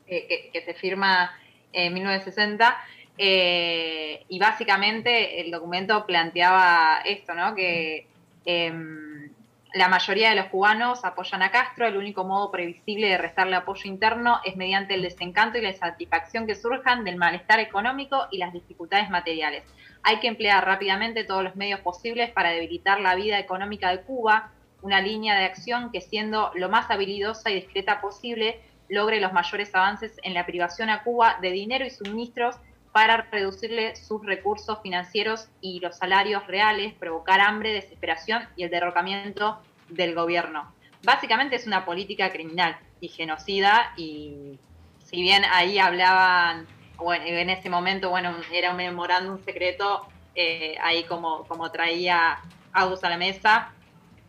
que, 0.05 0.49
que, 0.51 0.61
se 0.61 0.73
firma 0.73 1.31
en 1.71 1.93
1960 1.93 2.77
y 3.17 4.39
básicamente 4.39 5.41
el 5.41 5.51
documento 5.51 6.05
planteaba 6.05 7.01
esto, 7.05 7.33
¿no? 7.33 7.53
Que 7.53 8.07
Em, 8.45 9.31
la 9.73 9.87
mayoría 9.87 10.29
de 10.29 10.35
los 10.35 10.47
cubanos 10.47 11.03
apoyan 11.03 11.41
a 11.41 11.51
Castro. 11.51 11.87
El 11.87 11.97
único 11.97 12.23
modo 12.23 12.51
previsible 12.51 13.07
de 13.07 13.17
restarle 13.17 13.55
apoyo 13.55 13.89
interno 13.89 14.39
es 14.45 14.55
mediante 14.55 14.93
el 14.93 15.01
desencanto 15.01 15.57
y 15.57 15.61
la 15.61 15.69
insatisfacción 15.69 16.45
que 16.45 16.55
surjan 16.55 17.03
del 17.03 17.15
malestar 17.15 17.59
económico 17.59 18.27
y 18.31 18.37
las 18.37 18.53
dificultades 18.53 19.09
materiales. 19.09 19.63
Hay 20.03 20.19
que 20.19 20.27
emplear 20.27 20.63
rápidamente 20.65 21.23
todos 21.23 21.43
los 21.43 21.55
medios 21.55 21.79
posibles 21.79 22.29
para 22.31 22.51
debilitar 22.51 22.99
la 22.99 23.15
vida 23.15 23.39
económica 23.39 23.89
de 23.89 24.01
Cuba, 24.01 24.51
una 24.83 25.01
línea 25.01 25.35
de 25.35 25.45
acción 25.45 25.91
que 25.91 26.01
siendo 26.01 26.51
lo 26.55 26.69
más 26.69 26.91
habilidosa 26.91 27.49
y 27.49 27.55
discreta 27.55 28.01
posible 28.01 28.61
logre 28.89 29.19
los 29.19 29.33
mayores 29.33 29.73
avances 29.73 30.13
en 30.23 30.33
la 30.33 30.45
privación 30.45 30.89
a 30.89 31.03
Cuba 31.03 31.37
de 31.41 31.51
dinero 31.51 31.85
y 31.85 31.89
suministros 31.89 32.57
para 32.91 33.27
reducirle 33.31 33.95
sus 33.95 34.23
recursos 34.23 34.79
financieros 34.83 35.47
y 35.61 35.79
los 35.79 35.97
salarios 35.97 36.45
reales, 36.45 36.93
provocar 36.93 37.41
hambre, 37.41 37.73
desesperación 37.73 38.43
y 38.55 38.63
el 38.63 38.69
derrocamiento 38.69 39.59
del 39.89 40.13
gobierno. 40.13 40.71
Básicamente 41.03 41.55
es 41.55 41.65
una 41.65 41.85
política 41.85 42.31
criminal 42.31 42.77
y 42.99 43.07
genocida 43.07 43.93
y 43.97 44.59
si 45.05 45.21
bien 45.21 45.43
ahí 45.51 45.79
hablaban, 45.79 46.67
bueno, 46.97 47.25
en 47.25 47.49
ese 47.49 47.69
momento, 47.69 48.09
bueno, 48.09 48.35
era 48.51 48.71
un 48.71 48.77
memorándum 48.77 49.43
secreto, 49.43 50.07
eh, 50.35 50.75
ahí 50.81 51.03
como, 51.05 51.45
como 51.45 51.71
traía 51.71 52.39
Agus 52.73 53.03
a 53.03 53.09
la 53.09 53.17
mesa, 53.17 53.71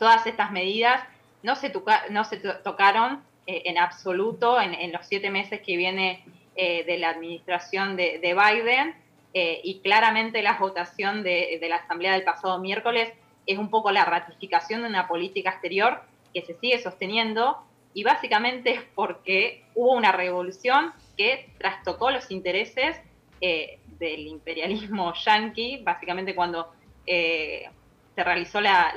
Todas 0.00 0.26
estas 0.26 0.50
medidas 0.50 1.00
no 1.44 1.54
se, 1.54 1.70
tocaron 1.70 3.22
en 3.46 3.78
absoluto 3.78 4.60
en, 4.60 4.92
los 4.92 5.06
siete 5.06 5.30
meses 5.30 5.60
que 5.60 5.76
viene 5.76 6.24
de 6.56 6.98
la 6.98 7.10
administración 7.10 7.96
de, 7.96 8.18
de 8.18 8.34
Biden 8.34 8.94
eh, 9.32 9.60
y 9.62 9.78
claramente 9.78 10.42
la 10.42 10.54
votación 10.54 11.22
de, 11.22 11.60
la 11.68 11.76
Asamblea 11.76 12.14
del 12.14 12.24
pasado 12.24 12.58
miércoles 12.58 13.12
es 13.46 13.58
un 13.58 13.70
poco 13.70 13.92
la 13.92 14.04
ratificación 14.04 14.82
de 14.82 14.88
una 14.88 15.06
política 15.06 15.50
exterior 15.50 16.02
que 16.34 16.42
se 16.42 16.54
sigue 16.58 16.82
sosteniendo 16.82 17.58
y 17.94 18.02
básicamente 18.02 18.70
es 18.72 18.82
porque 18.94 19.64
hubo 19.74 19.92
una 19.92 20.10
revolución 20.10 20.92
que 21.16 21.48
trastocó 21.58 22.10
los 22.10 22.30
intereses 22.32 22.96
eh, 23.40 23.78
del 23.98 24.26
imperialismo 24.26 25.12
yanqui, 25.14 25.78
básicamente 25.78 26.34
cuando 26.34 26.72
eh, 27.06 27.68
se 28.16 28.24
realizó 28.24 28.60
la, 28.60 28.92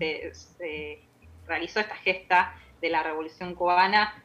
se, 0.00 1.00
realizó 1.46 1.80
esta 1.80 1.96
gesta 1.96 2.54
de 2.80 2.90
la 2.90 3.02
revolución 3.02 3.54
cubana, 3.54 4.22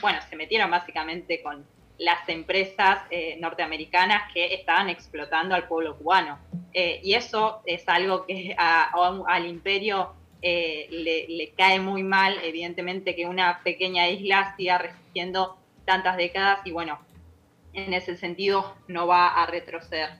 bueno, 0.00 0.20
se 0.28 0.36
metieron 0.36 0.70
básicamente 0.70 1.42
con 1.42 1.64
las 1.98 2.28
empresas 2.28 3.02
eh, 3.10 3.36
norteamericanas 3.40 4.32
que 4.32 4.54
estaban 4.54 4.88
explotando 4.88 5.54
al 5.54 5.68
pueblo 5.68 5.96
cubano. 5.96 6.38
Eh, 6.72 7.00
y 7.02 7.14
eso 7.14 7.62
es 7.66 7.88
algo 7.88 8.26
que 8.26 8.54
al 8.58 9.46
imperio 9.46 10.12
eh, 10.42 10.88
le, 10.90 11.52
cae 11.56 11.80
muy 11.80 12.02
mal, 12.02 12.36
evidentemente, 12.42 13.14
que 13.14 13.26
una 13.26 13.60
pequeña 13.62 14.08
isla 14.08 14.54
siga 14.56 14.78
resistiendo 14.78 15.56
tantas 15.84 16.16
décadas 16.16 16.60
y 16.64 16.72
bueno, 16.72 16.98
en 17.72 17.92
ese 17.94 18.16
sentido 18.16 18.74
no 18.88 19.06
va 19.06 19.28
a 19.42 19.46
retroceder. 19.46 20.10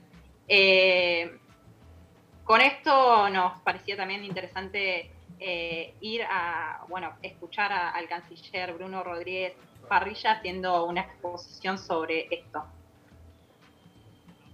Con 2.45 2.61
esto 2.61 3.27
nos 3.29 3.59
parecía 3.61 3.97
también 3.97 4.23
interesante 4.23 5.11
eh, 5.39 5.95
ir 5.99 6.21
a, 6.29 6.85
bueno, 6.87 7.13
escuchar 7.23 7.71
al 7.73 8.07
canciller 8.07 8.73
Bruno 8.73 9.03
Rodríguez 9.03 9.53
Parrilla 9.89 10.33
haciendo 10.33 10.85
una 10.85 11.01
exposición 11.01 11.79
sobre 11.79 12.27
esto. 12.29 12.63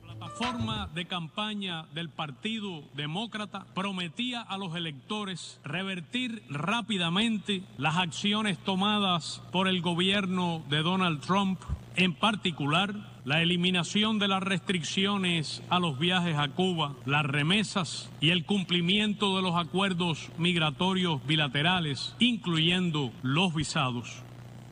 La 0.07 0.13
plataforma 0.13 0.87
de 0.93 1.05
campaña 1.05 1.83
del 1.93 2.09
Partido 2.09 2.81
Demócrata 2.93 3.65
prometía 3.75 4.41
a 4.41 4.57
los 4.57 4.73
electores 4.77 5.59
revertir 5.65 6.43
rápidamente 6.49 7.61
las 7.77 7.97
acciones 7.97 8.57
tomadas 8.59 9.41
por 9.51 9.67
el 9.67 9.81
gobierno 9.81 10.63
de 10.69 10.81
Donald 10.81 11.19
Trump, 11.25 11.59
en 11.97 12.13
particular 12.13 12.93
la 13.25 13.41
eliminación 13.41 14.19
de 14.19 14.27
las 14.27 14.43
restricciones 14.43 15.61
a 15.69 15.79
los 15.79 15.99
viajes 15.99 16.37
a 16.37 16.49
Cuba, 16.49 16.95
las 17.05 17.25
remesas 17.25 18.09
y 18.19 18.29
el 18.29 18.45
cumplimiento 18.45 19.35
de 19.35 19.43
los 19.43 19.55
acuerdos 19.55 20.29
migratorios 20.37 21.25
bilaterales, 21.25 22.15
incluyendo 22.19 23.11
los 23.21 23.53
visados. 23.53 24.23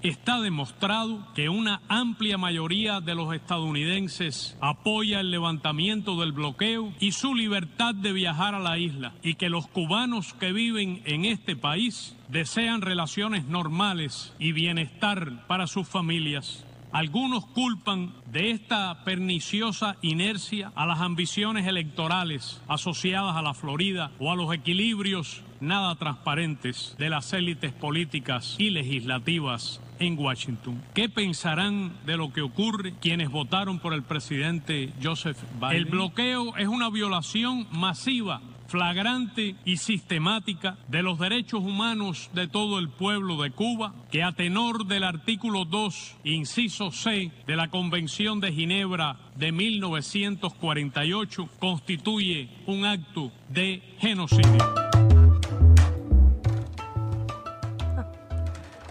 Está 0.01 0.39
demostrado 0.39 1.27
que 1.35 1.49
una 1.49 1.81
amplia 1.89 2.37
mayoría 2.37 3.01
de 3.01 3.15
los 3.15 3.33
estadounidenses 3.33 4.57
apoya 4.61 5.19
el 5.19 5.29
levantamiento 5.29 6.17
del 6.21 6.31
bloqueo 6.31 6.93
y 7.01 7.11
su 7.11 7.35
libertad 7.35 7.93
de 7.93 8.13
viajar 8.13 8.55
a 8.55 8.59
la 8.59 8.77
isla 8.77 9.13
y 9.23 9.35
que 9.35 9.49
los 9.49 9.67
cubanos 9.67 10.33
que 10.33 10.53
viven 10.53 11.01
en 11.03 11.25
este 11.25 11.57
país 11.57 12.15
desean 12.29 12.81
relaciones 12.81 13.45
normales 13.47 14.33
y 14.39 14.53
bienestar 14.53 15.45
para 15.47 15.67
sus 15.67 15.85
familias. 15.85 16.65
Algunos 16.91 17.45
culpan 17.45 18.13
de 18.31 18.51
esta 18.51 19.03
perniciosa 19.03 19.97
inercia 20.01 20.71
a 20.75 20.87
las 20.87 20.99
ambiciones 20.99 21.67
electorales 21.67 22.61
asociadas 22.67 23.35
a 23.35 23.43
la 23.43 23.53
Florida 23.53 24.11
o 24.19 24.31
a 24.31 24.35
los 24.35 24.53
equilibrios 24.53 25.43
nada 25.59 25.95
transparentes 25.95 26.95
de 26.97 27.09
las 27.09 27.31
élites 27.33 27.73
políticas 27.73 28.55
y 28.57 28.69
legislativas 28.71 29.81
en 29.99 30.17
Washington. 30.17 30.81
¿Qué 30.93 31.09
pensarán 31.09 31.93
de 32.05 32.17
lo 32.17 32.31
que 32.33 32.41
ocurre 32.41 32.93
quienes 32.99 33.29
votaron 33.29 33.79
por 33.79 33.93
el 33.93 34.03
presidente 34.03 34.91
Joseph 35.03 35.37
Biden? 35.59 35.75
El 35.75 35.85
bloqueo 35.85 36.55
es 36.57 36.67
una 36.67 36.89
violación 36.89 37.67
masiva 37.71 38.41
flagrante 38.69 39.55
y 39.65 39.77
sistemática 39.77 40.77
de 40.87 41.01
los 41.01 41.19
derechos 41.19 41.61
humanos 41.61 42.29
de 42.33 42.47
todo 42.47 42.79
el 42.79 42.89
pueblo 42.89 43.41
de 43.41 43.51
Cuba, 43.51 43.93
que 44.11 44.23
a 44.23 44.31
tenor 44.31 44.85
del 44.85 45.03
artículo 45.03 45.65
2, 45.65 46.17
inciso 46.23 46.91
C 46.91 47.31
de 47.47 47.55
la 47.55 47.69
Convención 47.69 48.39
de 48.39 48.51
Ginebra 48.51 49.17
de 49.35 49.51
1948, 49.51 51.49
constituye 51.59 52.49
un 52.67 52.85
acto 52.85 53.31
de 53.49 53.81
genocidio. 53.97 54.89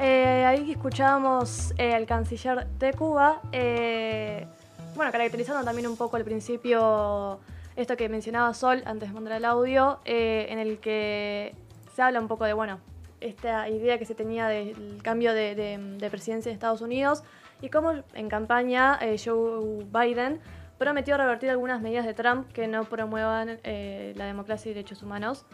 Eh, 0.00 0.44
ahí 0.44 0.70
escuchábamos 0.70 1.72
eh, 1.76 1.94
al 1.94 2.06
canciller 2.06 2.66
de 2.78 2.92
Cuba, 2.92 3.40
eh, 3.52 4.46
bueno, 4.94 5.10
caracterizando 5.10 5.64
también 5.64 5.88
un 5.88 5.96
poco 5.96 6.16
al 6.16 6.24
principio 6.24 7.40
esto 7.78 7.96
que 7.96 8.08
mencionaba 8.08 8.52
Sol 8.54 8.82
antes 8.86 9.08
de 9.08 9.14
mandar 9.14 9.34
el 9.34 9.44
audio, 9.44 10.00
eh, 10.04 10.46
en 10.50 10.58
el 10.58 10.78
que 10.80 11.54
se 11.94 12.02
habla 12.02 12.18
un 12.18 12.26
poco 12.26 12.44
de, 12.44 12.52
bueno, 12.52 12.80
esta 13.20 13.68
idea 13.68 13.98
que 13.98 14.04
se 14.04 14.16
tenía 14.16 14.48
del 14.48 15.00
cambio 15.02 15.32
de, 15.32 15.96
presidencia 16.10 16.50
de 16.50 16.54
Estados 16.54 16.80
Unidos 16.80 17.22
y 17.62 17.68
cómo 17.68 17.92
en 18.14 18.28
campaña 18.28 18.98
eh, 19.00 19.16
Joe 19.24 19.84
Biden 19.92 20.40
prometió 20.76 21.16
revertir 21.16 21.50
algunas 21.50 21.80
medidas 21.80 22.04
de 22.04 22.14
Trump 22.14 22.50
que 22.52 22.66
no 22.66 22.82
promuevan 22.84 23.60
eh, 23.62 24.12
la 24.16 24.26
democracia 24.26 24.70
y 24.70 24.74
derechos 24.74 25.04
humanos. 25.04 25.46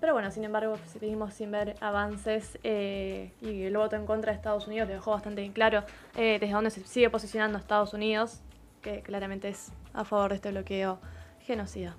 Pero 0.00 0.12
bueno, 0.12 0.30
sin 0.30 0.44
embargo, 0.44 0.76
seguimos 0.86 1.34
sin 1.34 1.50
ver 1.50 1.74
avances 1.80 2.58
y 2.62 3.62
el 3.62 3.76
voto 3.76 3.96
en 3.96 4.06
contra 4.06 4.30
de 4.30 4.36
Estados 4.36 4.68
Unidos 4.68 4.88
dejó 4.88 5.12
bastante 5.12 5.50
claro 5.52 5.82
desde 6.14 6.50
dónde 6.50 6.70
se 6.70 6.84
sigue 6.84 7.08
posicionando 7.08 7.58
Estados 7.58 7.94
Unidos, 7.94 8.42
que 8.82 9.00
claramente 9.00 9.48
es 9.48 9.72
a 9.94 10.04
favor 10.04 10.28
de 10.28 10.36
este 10.36 10.50
bloqueo 10.50 11.00
genocida. 11.46 11.96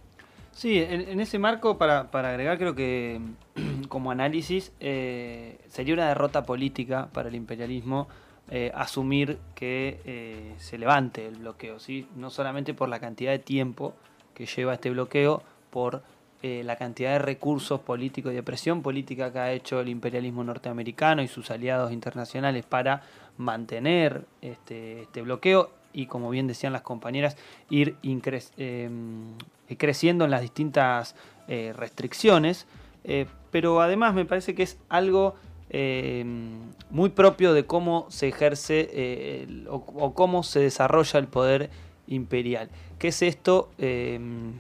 Sí, 0.57 0.79
en, 0.79 1.19
ese 1.19 1.37
marco, 1.37 1.77
para, 1.77 2.09
agregar, 2.11 2.57
creo 2.57 2.73
que 2.73 3.21
como 3.89 4.09
análisis 4.09 4.73
eh, 4.79 5.59
sería 5.67 5.93
una 5.93 6.07
derrota 6.07 6.45
política 6.47 7.09
para 7.13 7.29
el 7.29 7.35
imperialismo 7.35 8.07
eh, 8.49 8.71
asumir 8.73 9.37
que 9.53 10.01
eh, 10.03 10.55
se 10.57 10.79
levante 10.79 11.27
el 11.27 11.35
bloqueo, 11.35 11.79
¿sí? 11.79 12.07
no 12.15 12.31
solamente 12.31 12.73
por 12.73 12.89
la 12.89 12.99
cantidad 12.99 13.31
de 13.31 13.39
tiempo 13.39 13.93
que 14.33 14.47
lleva 14.47 14.73
este 14.73 14.89
bloqueo, 14.89 15.43
por 15.69 16.01
la 16.43 16.77
cantidad 16.77 17.11
de 17.11 17.19
recursos 17.19 17.81
políticos 17.81 18.31
y 18.31 18.35
de 18.35 18.43
presión 18.43 18.81
política 18.81 19.33
que 19.33 19.39
ha 19.39 19.51
hecho 19.51 19.81
el 19.81 19.89
imperialismo 19.89 20.45
norteamericano 20.45 21.21
y 21.21 21.27
sus 21.27 21.51
aliados 21.51 21.91
internacionales 21.91 22.63
para 22.63 23.01
mantener 23.37 24.23
este, 24.41 25.01
este 25.01 25.23
bloqueo 25.23 25.71
y 25.97 26.05
como 26.05 26.29
bien 26.29 26.45
decían 26.45 26.73
las 26.73 26.83
compañeras, 26.83 27.37
ir 27.71 27.97
em, 28.03 29.33
creciendo 29.77 30.25
en 30.25 30.31
las 30.31 30.41
distintas 30.41 31.15
eh, 31.47 31.73
restricciones. 31.75 32.67
Eh, 33.03 33.25
pero 33.49 33.81
además 33.81 34.13
me 34.13 34.23
parece 34.23 34.53
que 34.53 34.61
es 34.61 34.77
algo 34.89 35.33
em, 35.71 36.51
muy 36.91 37.09
propio 37.09 37.51
de 37.53 37.65
cómo 37.65 38.05
se 38.09 38.27
ejerce 38.27 38.89
eh, 38.93 39.65
o, 39.69 40.13
cómo 40.13 40.43
se 40.43 40.59
desarrolla 40.59 41.19
el 41.19 41.27
poder 41.27 41.71
imperial. 42.05 42.69
¿Qué 42.99 43.07
es 43.07 43.23
esto 43.23 43.71
em, 43.79 44.53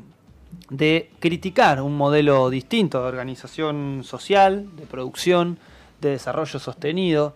de 0.71 1.11
criticar 1.19 1.83
un 1.83 1.95
modelo 1.95 2.49
distinto 2.49 2.99
de 3.03 3.07
organización 3.09 4.01
social, 4.03 4.75
de 4.75 4.87
producción, 4.87 5.59
de 6.01 6.09
desarrollo 6.09 6.57
sostenido? 6.57 7.35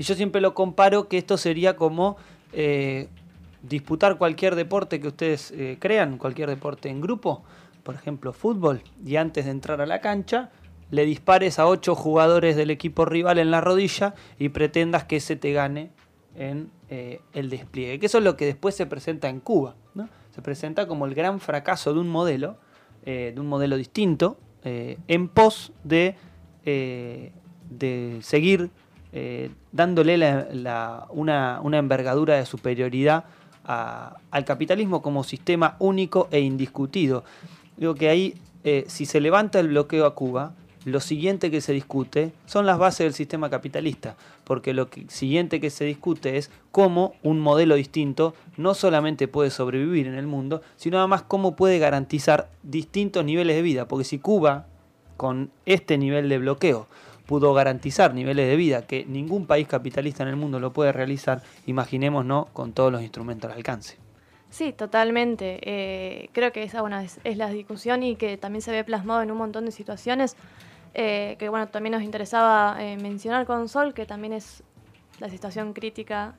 Y 0.00 0.02
yo 0.02 0.14
siempre 0.14 0.40
lo 0.40 0.54
comparo 0.54 1.08
que 1.08 1.18
esto 1.18 1.36
sería 1.36 1.76
como 1.76 2.16
eh, 2.54 3.08
disputar 3.62 4.16
cualquier 4.16 4.54
deporte 4.54 4.98
que 4.98 5.08
ustedes 5.08 5.50
eh, 5.50 5.76
crean, 5.78 6.16
cualquier 6.16 6.48
deporte 6.48 6.88
en 6.88 7.02
grupo, 7.02 7.44
por 7.82 7.96
ejemplo 7.96 8.32
fútbol, 8.32 8.80
y 9.04 9.16
antes 9.16 9.44
de 9.44 9.50
entrar 9.50 9.82
a 9.82 9.84
la 9.84 10.00
cancha 10.00 10.48
le 10.90 11.04
dispares 11.04 11.58
a 11.58 11.66
ocho 11.66 11.94
jugadores 11.94 12.56
del 12.56 12.70
equipo 12.70 13.04
rival 13.04 13.38
en 13.38 13.50
la 13.50 13.60
rodilla 13.60 14.14
y 14.38 14.48
pretendas 14.48 15.04
que 15.04 15.16
ese 15.16 15.36
te 15.36 15.52
gane 15.52 15.90
en 16.34 16.70
eh, 16.88 17.20
el 17.34 17.50
despliegue. 17.50 17.98
Que 17.98 18.06
eso 18.06 18.16
es 18.16 18.24
lo 18.24 18.38
que 18.38 18.46
después 18.46 18.74
se 18.74 18.86
presenta 18.86 19.28
en 19.28 19.40
Cuba. 19.40 19.74
¿no? 19.94 20.08
Se 20.34 20.40
presenta 20.40 20.88
como 20.88 21.04
el 21.04 21.14
gran 21.14 21.40
fracaso 21.40 21.92
de 21.92 22.00
un 22.00 22.08
modelo, 22.08 22.56
de 23.04 23.34
un 23.36 23.48
modelo 23.48 23.76
distinto, 23.76 24.38
en 24.64 25.28
pos 25.28 25.72
de, 25.84 26.16
de 26.64 28.18
seguir 28.22 28.70
eh, 29.12 29.50
dándole 29.72 30.16
una, 31.10 31.60
envergadura 31.72 32.36
de 32.36 32.46
superioridad 32.46 33.24
al 33.64 34.44
capitalismo 34.44 35.02
como 35.02 35.22
sistema 35.22 35.76
único 35.78 36.28
e 36.30 36.40
indiscutido. 36.40 37.24
Digo 37.76 37.94
que 37.94 38.08
ahí, 38.08 38.34
eh, 38.64 38.84
si 38.88 39.06
se 39.06 39.20
levanta 39.20 39.60
el 39.60 39.68
bloqueo 39.68 40.06
a 40.06 40.14
Cuba, 40.14 40.54
lo 40.84 41.00
siguiente 41.00 41.50
que 41.50 41.60
se 41.60 41.72
discute 41.72 42.32
son 42.46 42.64
las 42.64 42.78
bases 42.78 43.04
del 43.04 43.12
sistema 43.12 43.50
capitalista, 43.50 44.16
porque 44.44 44.72
lo 44.72 44.88
siguiente 45.08 45.60
que 45.60 45.68
se 45.68 45.84
discute 45.84 46.38
es 46.38 46.50
cómo 46.72 47.14
un 47.22 47.38
modelo 47.38 47.74
distinto 47.74 48.34
no 48.56 48.74
solamente 48.74 49.28
puede 49.28 49.50
sobrevivir 49.50 50.06
en 50.06 50.14
el 50.14 50.26
mundo, 50.26 50.62
sino 50.76 50.98
además 50.98 51.22
cómo 51.22 51.54
puede 51.54 51.78
garantizar 51.78 52.48
distintos 52.62 53.24
niveles 53.24 53.56
de 53.56 53.62
vida, 53.62 53.88
porque 53.88 54.04
si 54.04 54.18
Cuba, 54.18 54.66
con 55.18 55.50
este 55.66 55.98
nivel 55.98 56.30
de 56.30 56.38
bloqueo, 56.38 56.86
pudo 57.30 57.54
garantizar 57.54 58.12
niveles 58.12 58.48
de 58.48 58.56
vida 58.56 58.88
que 58.88 59.04
ningún 59.04 59.46
país 59.46 59.68
capitalista 59.68 60.24
en 60.24 60.30
el 60.30 60.34
mundo 60.34 60.58
lo 60.58 60.72
puede 60.72 60.90
realizar, 60.90 61.42
imaginémonos 61.64 62.46
con 62.48 62.72
todos 62.72 62.90
los 62.90 63.02
instrumentos 63.02 63.48
al 63.48 63.56
alcance. 63.56 63.98
Sí, 64.48 64.72
totalmente. 64.72 65.60
Eh, 65.62 66.30
creo 66.32 66.50
que 66.50 66.64
esa 66.64 66.80
bueno, 66.80 66.98
es, 66.98 67.20
la 67.36 67.48
discusión 67.50 68.02
y 68.02 68.16
que 68.16 68.36
también 68.36 68.62
se 68.62 68.72
ve 68.72 68.82
plasmado 68.82 69.22
en 69.22 69.30
un 69.30 69.38
montón 69.38 69.64
de 69.64 69.70
situaciones 69.70 70.34
eh, 70.94 71.36
que 71.38 71.48
bueno, 71.48 71.68
también 71.68 71.92
nos 71.92 72.02
interesaba 72.02 72.76
eh, 72.80 72.96
mencionar 72.96 73.46
con 73.46 73.68
Sol, 73.68 73.94
que 73.94 74.06
también 74.06 74.32
es 74.32 74.64
la 75.20 75.28
situación 75.28 75.72
crítica 75.72 76.34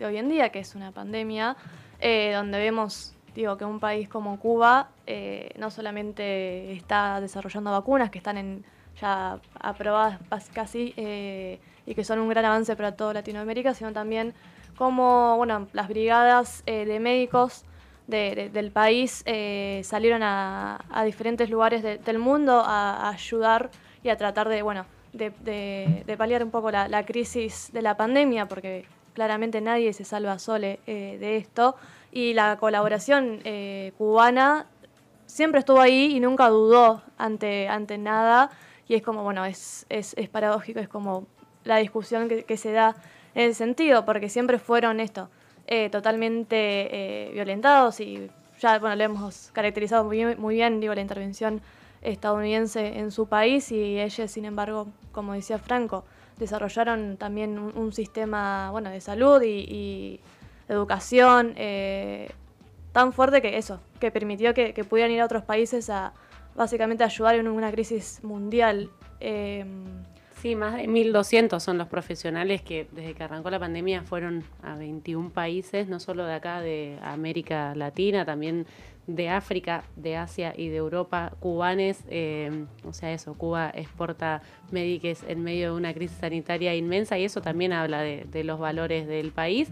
de 0.00 0.06
hoy 0.06 0.16
en 0.16 0.28
día, 0.28 0.48
que 0.48 0.58
es 0.58 0.74
una 0.74 0.90
pandemia, 0.90 1.56
donde 2.00 2.58
vemos 2.58 3.14
digo, 3.36 3.56
que 3.56 3.64
un 3.64 3.78
país 3.78 4.08
como 4.08 4.40
Cuba 4.40 4.90
no 5.56 5.70
solamente 5.70 6.72
está 6.72 7.20
desarrollando 7.20 7.70
vacunas 7.70 8.10
que 8.10 8.18
están 8.18 8.38
en 8.38 8.64
ya 9.00 9.38
aprobadas 9.60 10.18
casi 10.52 10.94
eh, 10.96 11.60
y 11.86 11.94
que 11.94 12.04
son 12.04 12.18
un 12.18 12.28
gran 12.28 12.44
avance 12.44 12.76
para 12.76 12.96
toda 12.96 13.14
Latinoamérica, 13.14 13.74
sino 13.74 13.92
también 13.92 14.34
como 14.76 15.36
bueno, 15.36 15.68
las 15.72 15.88
brigadas 15.88 16.62
eh, 16.66 16.84
de 16.84 17.00
médicos 17.00 17.64
del 18.06 18.70
país 18.72 19.22
eh, 19.26 19.80
salieron 19.84 20.22
a, 20.22 20.78
diferentes 21.04 21.48
lugares 21.48 21.82
del 21.82 22.18
mundo 22.18 22.62
a, 22.64 23.08
ayudar 23.10 23.70
y 24.02 24.08
a 24.08 24.16
tratar 24.16 24.48
de, 24.48 24.62
bueno, 24.62 24.86
de, 25.12 26.14
paliar 26.18 26.44
un 26.44 26.50
poco 26.50 26.70
la, 26.70 27.04
crisis 27.06 27.70
de 27.72 27.82
la 27.82 27.96
pandemia, 27.96 28.46
porque 28.46 28.86
claramente 29.14 29.60
nadie 29.60 29.92
se 29.92 30.04
salva 30.04 30.38
sole 30.38 30.80
eh, 30.86 31.16
de 31.18 31.36
esto, 31.36 31.76
y 32.10 32.34
la 32.34 32.56
colaboración 32.58 33.40
eh, 33.44 33.92
cubana 33.96 34.66
siempre 35.26 35.60
estuvo 35.60 35.80
ahí 35.80 36.14
y 36.14 36.20
nunca 36.20 36.48
dudó 36.48 37.02
ante, 37.16 37.68
ante 37.68 37.96
nada, 37.96 38.50
y 38.88 38.94
es 38.94 39.02
como, 39.02 39.22
bueno, 39.22 39.44
es, 39.44 39.86
es, 39.88 40.14
paradójico, 40.30 40.80
es 40.80 40.88
como 40.88 41.26
la 41.64 41.76
discusión 41.76 42.28
que, 42.28 42.56
se 42.56 42.72
da 42.72 42.96
en 43.34 43.50
ese 43.50 43.54
sentido, 43.54 44.04
porque 44.04 44.28
siempre 44.28 44.58
fueron 44.58 45.00
esto, 45.00 45.30
eh, 45.66 45.88
totalmente 45.90 47.30
violentados 47.32 48.00
y 48.00 48.30
ya, 48.60 48.78
bueno, 48.78 48.96
lo 48.96 49.04
hemos 49.04 49.50
caracterizado 49.52 50.04
muy 50.04 50.18
bien, 50.18 50.40
muy 50.40 50.54
bien, 50.56 50.80
digo, 50.80 50.94
la 50.94 51.00
intervención 51.00 51.60
estadounidense 52.02 52.98
en 52.98 53.10
su 53.10 53.26
país 53.26 53.70
y 53.72 54.00
ellos, 54.00 54.30
sin 54.30 54.44
embargo, 54.44 54.88
como 55.12 55.34
decía 55.34 55.58
Franco, 55.58 56.04
desarrollaron 56.38 57.16
también 57.16 57.58
un, 57.58 57.92
sistema 57.92 58.70
bueno, 58.70 58.90
de 58.90 59.00
salud 59.00 59.42
y, 59.42 60.20
educación 60.68 61.52
eh, 61.56 62.30
tan 62.92 63.12
fuerte 63.12 63.42
que 63.42 63.58
eso, 63.58 63.80
que 64.00 64.10
permitió 64.10 64.54
que, 64.54 64.72
pudieran 64.88 65.12
ir 65.12 65.20
a 65.20 65.24
otros 65.24 65.44
países 65.44 65.90
a 65.90 66.12
básicamente 66.54 67.04
ayudar 67.04 67.36
en 67.36 67.48
una 67.48 67.70
crisis 67.70 68.20
mundial. 68.22 68.90
Eh, 69.20 69.64
sí, 70.40 70.56
más 70.56 70.74
de 70.74 70.88
1.200 70.88 71.60
son 71.60 71.78
los 71.78 71.88
profesionales 71.88 72.62
que 72.62 72.88
desde 72.92 73.14
que 73.14 73.22
arrancó 73.22 73.50
la 73.50 73.60
pandemia 73.60 74.02
fueron 74.02 74.44
a 74.62 74.74
21 74.76 75.30
países, 75.30 75.88
no 75.88 76.00
solo 76.00 76.24
de 76.24 76.34
acá, 76.34 76.60
de 76.60 76.98
América 77.02 77.74
Latina, 77.74 78.24
también 78.24 78.66
de 79.06 79.28
África, 79.28 79.84
de 79.96 80.16
Asia 80.16 80.54
y 80.56 80.68
de 80.68 80.76
Europa, 80.76 81.32
cubanes, 81.40 82.04
eh, 82.08 82.66
o 82.84 82.92
sea, 82.92 83.12
eso, 83.12 83.34
Cuba 83.34 83.70
exporta 83.74 84.42
médicos 84.70 85.24
en 85.26 85.42
medio 85.42 85.72
de 85.72 85.76
una 85.76 85.92
crisis 85.92 86.18
sanitaria 86.18 86.74
inmensa 86.74 87.18
y 87.18 87.24
eso 87.24 87.40
también 87.40 87.72
habla 87.72 88.00
de, 88.02 88.26
de 88.30 88.44
los 88.44 88.60
valores 88.60 89.08
del 89.08 89.32
país, 89.32 89.70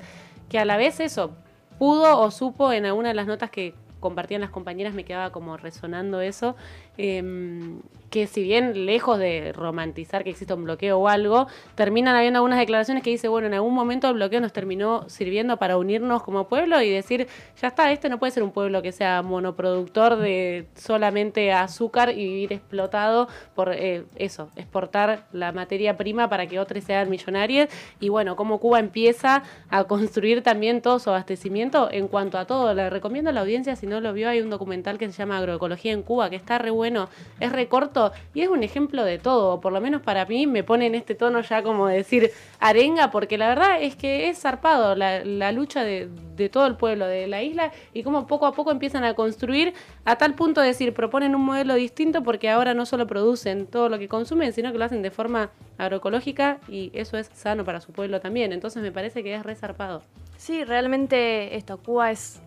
que 0.49 0.59
a 0.59 0.65
la 0.65 0.77
vez 0.77 0.99
eso 0.99 1.33
pudo 1.79 2.19
o 2.19 2.31
supo 2.31 2.73
en 2.73 2.87
alguna 2.87 3.09
de 3.09 3.15
las 3.15 3.27
notas 3.27 3.51
que 3.51 3.75
compartían 4.01 4.41
las 4.41 4.51
compañeras 4.51 4.95
me 4.95 5.05
quedaba 5.05 5.31
como 5.31 5.57
resonando 5.57 6.21
eso, 6.21 6.57
Em, 7.03 7.81
que 8.11 8.27
si 8.27 8.43
bien 8.43 8.85
lejos 8.85 9.19
de 9.19 9.53
romantizar 9.53 10.25
que 10.25 10.31
exista 10.31 10.55
un 10.55 10.65
bloqueo 10.65 10.99
o 10.99 11.09
algo, 11.09 11.47
terminan 11.77 12.17
habiendo 12.17 12.41
algunas 12.41 12.59
declaraciones 12.59 13.05
que 13.05 13.11
dice, 13.11 13.29
bueno, 13.29 13.47
en 13.47 13.55
algún 13.55 13.73
momento 13.73 14.09
el 14.09 14.15
bloqueo 14.15 14.41
nos 14.41 14.53
terminó 14.53 15.09
sirviendo 15.09 15.57
para 15.59 15.79
unirnos 15.79 16.23
como 16.25 16.49
pueblo 16.49 16.83
y 16.83 16.91
decir, 16.91 17.29
ya 17.63 17.69
está, 17.69 17.93
este 17.93 18.09
no 18.09 18.19
puede 18.19 18.33
ser 18.33 18.43
un 18.43 18.51
pueblo 18.51 18.83
que 18.83 18.91
sea 18.91 19.23
monoproductor 19.23 20.17
de 20.17 20.67
solamente 20.75 21.53
azúcar 21.53 22.11
y 22.11 22.17
vivir 22.17 22.53
explotado 22.53 23.29
por 23.55 23.73
eh, 23.73 24.05
eso, 24.17 24.51
exportar 24.57 25.27
la 25.33 25.53
materia 25.53 25.97
prima 25.97 26.29
para 26.29 26.49
que 26.49 26.59
otros 26.59 26.83
sean 26.83 27.09
millonarios. 27.09 27.69
Y 28.01 28.09
bueno, 28.09 28.35
como 28.35 28.59
Cuba 28.59 28.81
empieza 28.81 29.45
a 29.71 29.85
construir 29.85 30.43
también 30.43 30.83
todo 30.83 30.99
su 30.99 31.11
abastecimiento 31.11 31.89
en 31.93 32.09
cuanto 32.09 32.39
a 32.39 32.45
todo. 32.45 32.75
Le 32.75 32.91
recomiendo 32.91 33.31
a 33.31 33.33
la 33.33 33.41
audiencia, 33.41 33.77
si 33.77 33.87
no 33.91 34.01
lo 34.01 34.15
vio, 34.15 34.29
hay 34.31 34.41
un 34.41 34.49
documental 34.49 34.97
que 34.97 35.07
se 35.07 35.13
llama 35.13 35.37
Agroecología 35.37 35.93
en 35.93 36.03
Cuba, 36.03 36.31
que 36.31 36.37
está 36.37 36.57
re 36.57 36.71
bueno 36.71 37.11
es 37.41 37.53
recorto 37.53 38.13
y 38.33 38.41
es 38.41 38.49
un 38.49 38.63
ejemplo 38.63 39.05
de 39.05 39.19
todo, 39.19 39.61
por 39.61 39.73
lo 39.73 39.81
menos 39.81 40.01
para 40.01 40.25
mí 40.25 40.47
me 40.47 40.65
pone 40.65 40.87
en 40.87 40.95
este 40.95 41.15
tono 41.15 41.43
ya 41.43 41.63
como 41.63 41.89
decir 41.89 42.31
arenga, 42.59 43.11
porque 43.11 43.37
la 43.37 43.49
verdad 43.49 43.83
es 43.83 43.97
que 43.97 44.29
es 44.29 44.39
zarpado 44.41 44.95
la, 44.95 45.53
lucha 45.53 45.85
de, 45.85 46.09
todo 46.51 46.67
el 46.67 46.77
pueblo 46.77 47.07
de 47.07 47.27
la 47.27 47.43
isla 47.43 47.71
y 47.93 48.03
como 48.03 48.27
poco 48.27 48.47
a 48.47 48.53
poco 48.53 48.71
empiezan 48.71 49.05
a 49.05 49.13
construir 49.13 49.75
a 50.07 50.17
tal 50.17 50.35
punto 50.35 50.63
de 50.63 50.69
decir, 50.69 50.95
proponen 50.95 51.35
un 51.35 51.45
modelo 51.45 51.75
distinto 51.75 52.23
porque 52.23 52.49
ahora 52.49 52.73
no 52.73 52.87
solo 52.87 53.07
producen 53.07 53.67
todo 53.67 53.91
lo 53.91 53.99
que 53.99 54.09
consumen, 54.09 54.55
sino 54.55 54.73
que 54.73 54.79
lo 54.79 54.85
hacen 54.87 55.03
de 55.03 55.11
forma 55.11 55.51
agroecológica 55.77 56.59
y 56.69 56.91
eso 56.95 57.19
es 57.19 57.29
sano 57.35 57.65
para 57.65 57.81
su 57.81 57.93
pueblo 57.93 58.21
también, 58.21 58.53
entonces 58.53 58.83
me 58.83 58.93
parece 58.93 59.23
que 59.23 59.35
es 59.35 59.43
resarpado. 59.43 60.03
Sí, 60.37 60.65
realmente 60.65 61.57
esto, 61.57 61.77
Cuba 61.77 62.11
es 62.11 62.41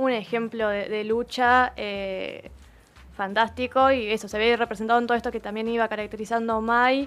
un 0.00 0.12
ejemplo 0.12 0.68
de, 0.68 1.04
lucha. 1.04 1.72
Eh, 1.76 2.50
fantástico 3.16 3.90
y 3.90 4.06
eso 4.06 4.28
se 4.28 4.38
ve 4.38 4.56
representado 4.56 4.98
en 4.98 5.06
todo 5.06 5.14
esto 5.14 5.30
que 5.30 5.40
también 5.40 5.68
iba 5.68 5.86
caracterizando 5.88 6.62
Mai. 6.62 7.06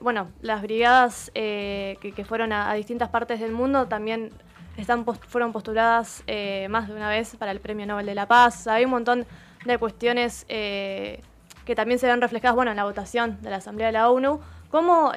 Bueno, 0.00 0.32
las 0.40 0.60
brigadas 0.60 1.30
eh, 1.36 1.98
que, 2.00 2.24
fueron 2.24 2.52
a, 2.52 2.74
distintas 2.74 3.10
partes 3.10 3.38
del 3.38 3.52
mundo 3.52 3.86
también 3.86 4.30
están 4.76 5.04
fueron 5.04 5.52
postuladas 5.52 6.24
eh, 6.26 6.66
más 6.68 6.88
de 6.88 6.94
una 6.94 7.08
vez 7.08 7.36
para 7.36 7.52
el 7.52 7.60
Premio 7.60 7.86
Nobel 7.86 8.06
de 8.06 8.14
la 8.16 8.26
Paz. 8.26 8.66
Hay 8.66 8.86
un 8.86 8.90
montón 8.90 9.24
de 9.64 9.78
cuestiones 9.78 10.44
que 10.48 11.74
también 11.76 12.00
se 12.00 12.08
ven 12.08 12.20
reflejadas 12.20 12.56
bueno, 12.56 12.72
en 12.72 12.76
la 12.76 12.84
votación 12.84 13.40
de 13.42 13.50
la 13.50 13.56
Asamblea 13.58 13.86
de 13.86 13.92
la 13.92 14.10
ONU, 14.10 14.40
como 14.68 15.12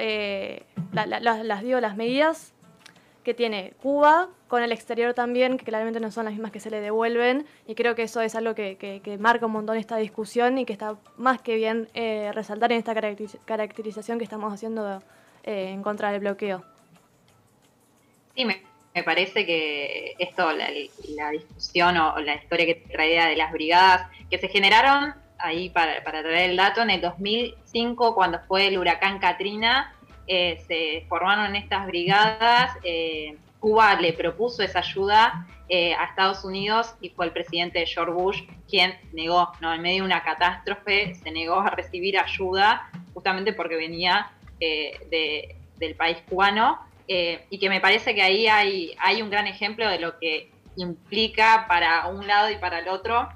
las, 0.93 1.63
dio 1.63 1.81
las 1.81 1.95
medidas 1.95 2.53
que 3.25 3.33
tiene 3.33 3.73
Cuba 3.81 4.29
con 4.47 4.63
el 4.63 4.71
exterior 4.71 5.13
también, 5.13 5.57
que 5.57 5.65
claramente 5.65 5.99
no 5.99 6.11
son 6.11 6.25
las 6.25 6.33
mismas 6.33 6.51
que 6.51 6.61
se 6.61 6.69
le 6.69 6.79
devuelven, 6.79 7.45
y 7.67 7.75
creo 7.75 7.95
que 7.95 8.03
eso 8.03 8.21
es 8.21 8.35
algo 8.35 8.53
que, 8.55 9.17
marca 9.19 9.47
un 9.47 9.51
montón 9.51 9.75
esta 9.75 9.97
discusión 9.97 10.57
y 10.59 10.65
que 10.65 10.71
está 10.71 10.95
más 11.17 11.41
que 11.41 11.55
bien 11.55 11.89
eh, 11.95 12.31
resaltar 12.33 12.71
en 12.71 12.77
esta 12.77 12.93
caracterización 13.45 14.19
que 14.19 14.23
estamos 14.23 14.53
haciendo 14.53 15.01
eh, 15.43 15.71
en 15.71 15.81
contra 15.81 16.11
del 16.11 16.21
bloqueo. 16.21 16.63
Sí, 18.35 18.45
me, 18.45 18.61
parece 19.03 19.45
que 19.45 20.15
esto, 20.19 20.51
la, 20.53 20.69
discusión 21.31 21.97
o, 21.97 22.19
la 22.19 22.35
historia 22.35 22.65
que 22.67 22.75
traía 22.75 23.25
de 23.25 23.35
las 23.35 23.51
brigadas 23.51 24.07
que 24.29 24.37
se 24.37 24.47
generaron, 24.47 25.15
ahí 25.39 25.69
para, 25.69 26.03
para 26.03 26.21
traer 26.21 26.51
el 26.51 26.57
dato, 26.57 26.83
en 26.83 26.91
el 26.91 27.01
2005, 27.01 28.13
cuando 28.13 28.39
fue 28.47 28.67
el 28.67 28.77
huracán 28.77 29.17
Katrina, 29.17 29.94
eh, 30.27 30.63
se 30.67 31.05
formaron 31.07 31.55
estas 31.55 31.85
brigadas. 31.85 32.71
Eh, 32.83 33.37
Cuba 33.59 33.95
le 33.95 34.13
propuso 34.13 34.63
esa 34.63 34.79
ayuda 34.79 35.47
eh, 35.69 35.93
a 35.95 36.05
Estados 36.05 36.43
Unidos 36.43 36.95
y 37.01 37.09
fue 37.09 37.25
el 37.25 37.31
presidente 37.31 37.85
George 37.85 38.11
Bush 38.11 38.41
quien 38.67 38.95
negó, 39.13 39.51
¿no? 39.61 39.73
en 39.73 39.81
medio 39.81 40.03
de 40.03 40.07
una 40.07 40.23
catástrofe, 40.23 41.15
se 41.15 41.31
negó 41.31 41.59
a 41.59 41.69
recibir 41.71 42.19
ayuda 42.19 42.89
justamente 43.13 43.53
porque 43.53 43.75
venía 43.75 44.31
del 44.59 45.95
país 45.97 46.17
cubano 46.29 46.79
y 47.07 47.59
que 47.59 47.69
me 47.69 47.81
parece 47.81 48.15
que 48.15 48.21
ahí 48.21 48.47
hay, 48.47 48.95
hay 48.99 49.21
un 49.21 49.29
gran 49.29 49.47
ejemplo 49.47 49.87
de 49.89 49.99
lo 49.99 50.17
que 50.17 50.51
implica 50.75 51.65
para 51.67 52.07
un 52.07 52.25
lado 52.25 52.49
y 52.51 52.57
para 52.57 52.79
el 52.79 52.87
otro 52.87 53.27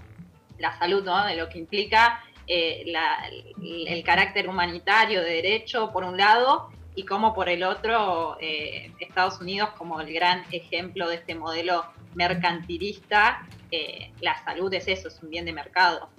la 0.60 0.78
salud, 0.78 1.04
¿no? 1.04 1.26
de 1.26 1.36
lo 1.36 1.50
que 1.50 1.60
implica 1.60 2.24
el 2.48 4.04
carácter 4.04 4.48
humanitario 4.48 5.22
de 5.22 5.34
derecho, 5.34 5.92
por 5.92 6.04
un 6.04 6.18
lado, 6.18 6.70
y 6.96 7.04
como 7.06 7.34
por 7.34 7.50
el 7.50 7.64
otro 7.64 8.38
eh, 8.42 8.92
Estados 9.00 9.40
Unidos 9.40 9.70
como 9.78 10.02
el 10.02 10.14
gran 10.14 10.44
ejemplo 10.52 11.08
de 11.08 11.16
este 11.16 11.36
modelo 11.36 11.86
mercantilista, 12.16 13.48
eh, 13.72 14.12
la 14.22 14.44
salud 14.44 14.74
es 14.74 14.88
eso, 14.88 15.08
es 15.08 15.22
un 15.22 15.30
bien 15.30 15.46
de 15.46 15.54
mercado. 15.54 16.10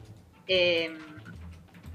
Em, 0.46 0.98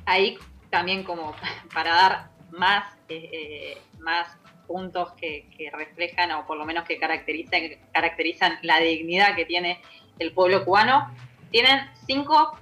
ahí 0.06 0.38
también 0.70 1.04
como 1.04 1.36
para 1.74 1.94
dar 1.96 2.30
más, 2.52 2.94
eh, 3.10 3.78
más 4.00 4.38
puntos 4.68 5.14
que, 5.14 5.48
reflejan 5.72 6.32
o 6.32 6.46
por 6.46 6.58
lo 6.58 6.66
menos 6.66 6.86
que 6.86 6.98
caracterizan, 6.98 7.62
caracterizan 7.92 8.60
la 8.62 8.80
dignidad 8.80 9.36
que 9.36 9.46
tiene 9.46 9.82
el 10.20 10.32
pueblo 10.32 10.66
cubano, 10.66 11.12
tienen 11.52 11.90
cinco 12.06 12.58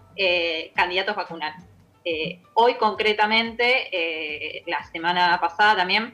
candidatos 0.76 1.15
vacunales. 1.15 1.72
Eh, 2.05 2.41
hoy 2.55 2.75
concretamente, 2.75 3.87
eh, 3.91 4.63
la 4.67 4.83
semana 4.91 5.39
pasada 5.39 5.77
también, 5.77 6.13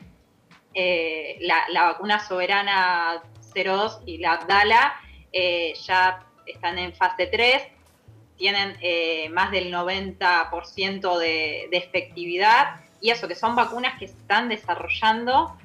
eh, 0.73 1.37
la, 1.41 1.83
vacuna 1.83 2.19
soberana 2.19 3.23
02 3.55 4.01
y 4.05 4.19
la 4.19 4.33
Abdala 4.33 4.93
ya 5.33 6.25
están 6.45 6.77
en 6.77 6.93
fase 6.93 7.27
3, 7.27 7.63
tienen 8.37 9.33
más 9.33 9.51
del 9.51 9.73
90% 9.73 11.17
de, 11.17 11.69
efectividad 11.71 12.81
y 13.01 13.09
eso 13.09 13.27
que 13.27 13.35
son 13.35 13.55
vacunas 13.55 13.97
que 13.99 14.07
se 14.07 14.17
están 14.17 14.49
desarrollando 14.49 15.57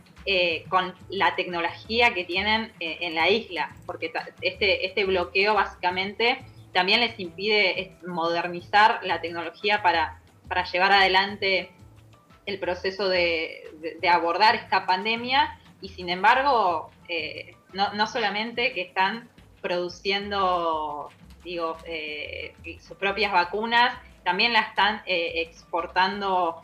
con 0.69 0.95
la 1.09 1.37
tecnología 1.37 2.15
que 2.15 2.25
tienen 2.25 2.73
en 2.81 3.15
la 3.15 3.29
isla, 3.29 3.75
porque 3.87 4.13
este, 4.41 4.87
este 4.87 5.05
bloqueo 5.05 5.55
básicamente 5.55 6.45
también 6.75 7.01
les 7.01 7.19
impide 7.19 7.97
modernizar 8.05 9.01
la 9.05 9.21
tecnología 9.21 9.83
para, 9.83 10.21
para 10.49 10.65
llevar 10.65 10.93
adelante 10.93 11.71
el 12.47 12.59
proceso 12.59 13.09
de, 13.09 13.71
abordar 14.11 14.55
esta 14.57 14.85
pandemia. 14.85 15.59
Y 15.81 15.89
sin 15.91 16.09
embargo 16.11 16.91
eh, 17.09 17.57
no, 17.73 18.07
solamente 18.07 18.73
que 18.73 18.83
están 18.83 19.29
produciendo 19.63 21.09
digo 21.43 21.77
eh, 21.87 22.55
sus 22.81 22.97
propias 22.97 23.33
vacunas 23.33 23.97
también 24.25 24.53
la 24.53 24.61
están 24.61 25.03
eh, 25.07 25.43
exportando 25.43 26.63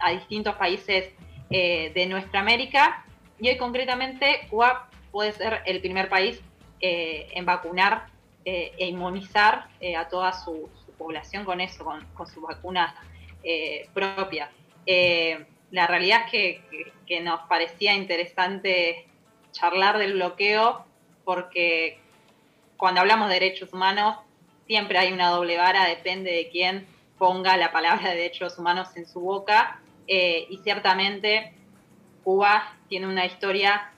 a 0.00 0.10
distintos 0.10 0.54
países 0.56 1.10
de 1.48 2.06
nuestra 2.08 2.40
América. 2.40 3.04
Y 3.38 3.48
hoy 3.48 3.56
concretamente 3.56 4.46
Cuba 4.50 4.90
puede 5.12 5.32
ser 5.32 5.62
el 5.64 5.80
primer 5.80 6.10
país 6.10 6.42
en 6.80 7.46
vacunar 7.46 8.06
e 8.44 8.86
inmunizar 8.86 9.68
a 9.96 10.08
toda 10.08 10.32
su, 10.32 10.68
población 10.96 11.44
con 11.44 11.60
eso, 11.60 11.84
con, 11.84 12.26
sus 12.26 12.42
vacunas 12.42 12.94
eh, 13.42 13.88
propias. 13.92 14.50
Eh, 14.86 15.46
la 15.70 15.86
realidad 15.86 16.22
es 16.32 16.60
que, 17.06 17.20
nos 17.20 17.40
parecía 17.42 17.94
interesante 17.94 19.06
charlar 19.52 19.98
del 19.98 20.14
bloqueo 20.14 20.84
porque 21.24 21.98
cuando 22.76 23.00
hablamos 23.00 23.28
de 23.28 23.34
derechos 23.34 23.72
humanos 23.72 24.16
siempre 24.66 24.98
hay 24.98 25.12
una 25.12 25.28
doble 25.28 25.56
vara, 25.56 25.86
depende 25.86 26.32
de 26.32 26.48
quién 26.48 26.86
ponga 27.18 27.56
la 27.56 27.70
palabra 27.70 28.10
de 28.10 28.16
derechos 28.16 28.58
humanos 28.58 28.88
en 28.96 29.06
su 29.06 29.20
boca 29.20 29.80
eh, 30.06 30.46
y 30.50 30.58
ciertamente 30.58 31.54
Cuba 32.24 32.76
tiene 32.88 33.06
una 33.06 33.26
historia 33.26 33.92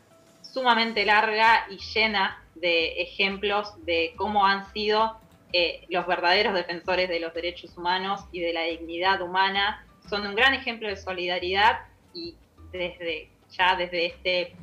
sumamente 0.56 1.04
larga 1.04 1.66
y 1.68 1.76
llena 1.76 2.42
de 2.54 3.02
ejemplos 3.02 3.74
de 3.84 4.14
cómo 4.16 4.46
han 4.46 4.72
sido 4.72 5.18
eh, 5.52 5.84
los 5.90 6.06
verdaderos 6.06 6.54
defensores 6.54 7.10
de 7.10 7.20
los 7.20 7.34
derechos 7.34 7.76
humanos 7.76 8.24
y 8.32 8.40
de 8.40 8.54
la 8.54 8.62
dignidad 8.62 9.20
humana. 9.20 9.86
Son 10.08 10.26
un 10.26 10.34
gran 10.34 10.54
ejemplo 10.54 10.88
de 10.88 10.96
solidaridad 10.96 11.80
y 12.14 12.36
desde 12.72 13.28
ya 13.50 13.76
desde 13.76 14.06
este 14.06 14.54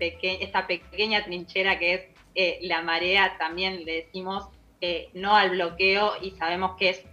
esta 0.42 0.66
pequeña 0.66 1.24
trinchera 1.24 1.78
que 1.78 1.94
es 1.94 2.02
eh, 2.34 2.58
la 2.64 2.82
marea 2.82 3.38
también 3.38 3.86
le 3.86 4.04
decimos 4.04 4.48
no 5.14 5.36
al 5.36 5.52
bloqueo 5.52 6.14
y 6.22 6.32
sabemos 6.32 6.76
que 6.78 6.90
es 6.90 7.06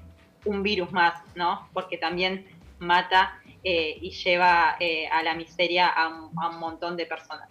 un 0.45 0.63
virus 0.63 0.91
más, 0.91 1.23
¿no? 1.35 1.69
Porque 1.75 1.99
también 1.99 2.47
mata 2.79 3.39
eh, 3.63 3.99
y 4.01 4.11
lleva 4.11 4.77
eh, 4.81 5.07
a 5.09 5.23
la 5.23 5.35
miseria 5.35 5.89
a 5.89 6.09
un, 6.09 6.59
montón 6.59 6.97
de 6.97 7.05
personas. 7.05 7.49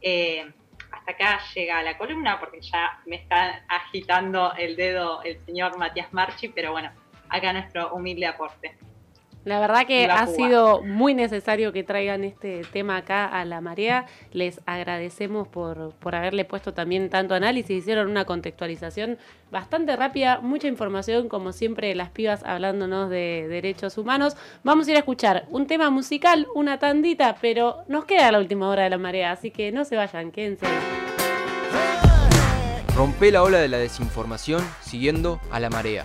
Eh, 0.00 0.52
hasta 0.90 1.10
acá 1.10 1.40
llega 1.54 1.82
la 1.82 1.98
columna 1.98 2.38
porque 2.40 2.60
ya 2.60 3.00
me 3.06 3.16
está 3.16 3.64
agitando 3.68 4.54
el 4.54 4.76
dedo 4.76 5.22
el 5.22 5.44
señor 5.44 5.76
Matías 5.78 6.12
Marchi, 6.12 6.48
pero 6.48 6.72
bueno, 6.72 6.90
acá 7.28 7.52
nuestro 7.52 7.92
humilde 7.94 8.26
aporte. 8.26 8.76
La 9.44 9.60
verdad 9.60 9.86
que 9.86 10.06
ha 10.06 10.26
sido 10.26 10.82
muy 10.82 11.14
necesario 11.14 11.72
que 11.72 11.82
traigan 11.82 12.24
este 12.24 12.62
tema 12.72 12.98
acá 12.98 13.24
a 13.26 13.44
la 13.44 13.60
marea. 13.60 14.06
Les 14.32 14.60
agradecemos 14.66 15.48
por, 15.48 15.94
por 15.94 16.14
haberle 16.14 16.44
puesto 16.44 16.74
también 16.74 17.08
tanto 17.08 17.34
análisis. 17.34 17.78
Hicieron 17.78 18.10
una 18.10 18.24
contextualización 18.24 19.16
bastante 19.50 19.96
rápida, 19.96 20.40
mucha 20.40 20.68
información, 20.68 21.28
como 21.28 21.52
siempre, 21.52 21.94
las 21.94 22.10
pibas 22.10 22.44
hablándonos 22.44 23.08
de 23.08 23.46
derechos 23.48 23.96
humanos. 23.96 24.36
Vamos 24.64 24.86
a 24.86 24.90
ir 24.90 24.96
a 24.96 25.00
escuchar 25.00 25.46
un 25.48 25.66
tema 25.66 25.88
musical, 25.88 26.46
una 26.54 26.78
tandita, 26.78 27.36
pero 27.40 27.84
nos 27.88 28.04
queda 28.04 28.30
la 28.32 28.40
última 28.40 28.68
hora 28.68 28.82
de 28.82 28.90
la 28.90 28.98
marea, 28.98 29.32
así 29.32 29.50
que 29.50 29.72
no 29.72 29.84
se 29.84 29.96
vayan, 29.96 30.30
quédense. 30.30 30.66
Rompe 32.94 33.30
la 33.30 33.44
ola 33.44 33.58
de 33.58 33.68
la 33.68 33.78
desinformación 33.78 34.60
siguiendo 34.82 35.40
a 35.52 35.60
la 35.60 35.70
marea. 35.70 36.04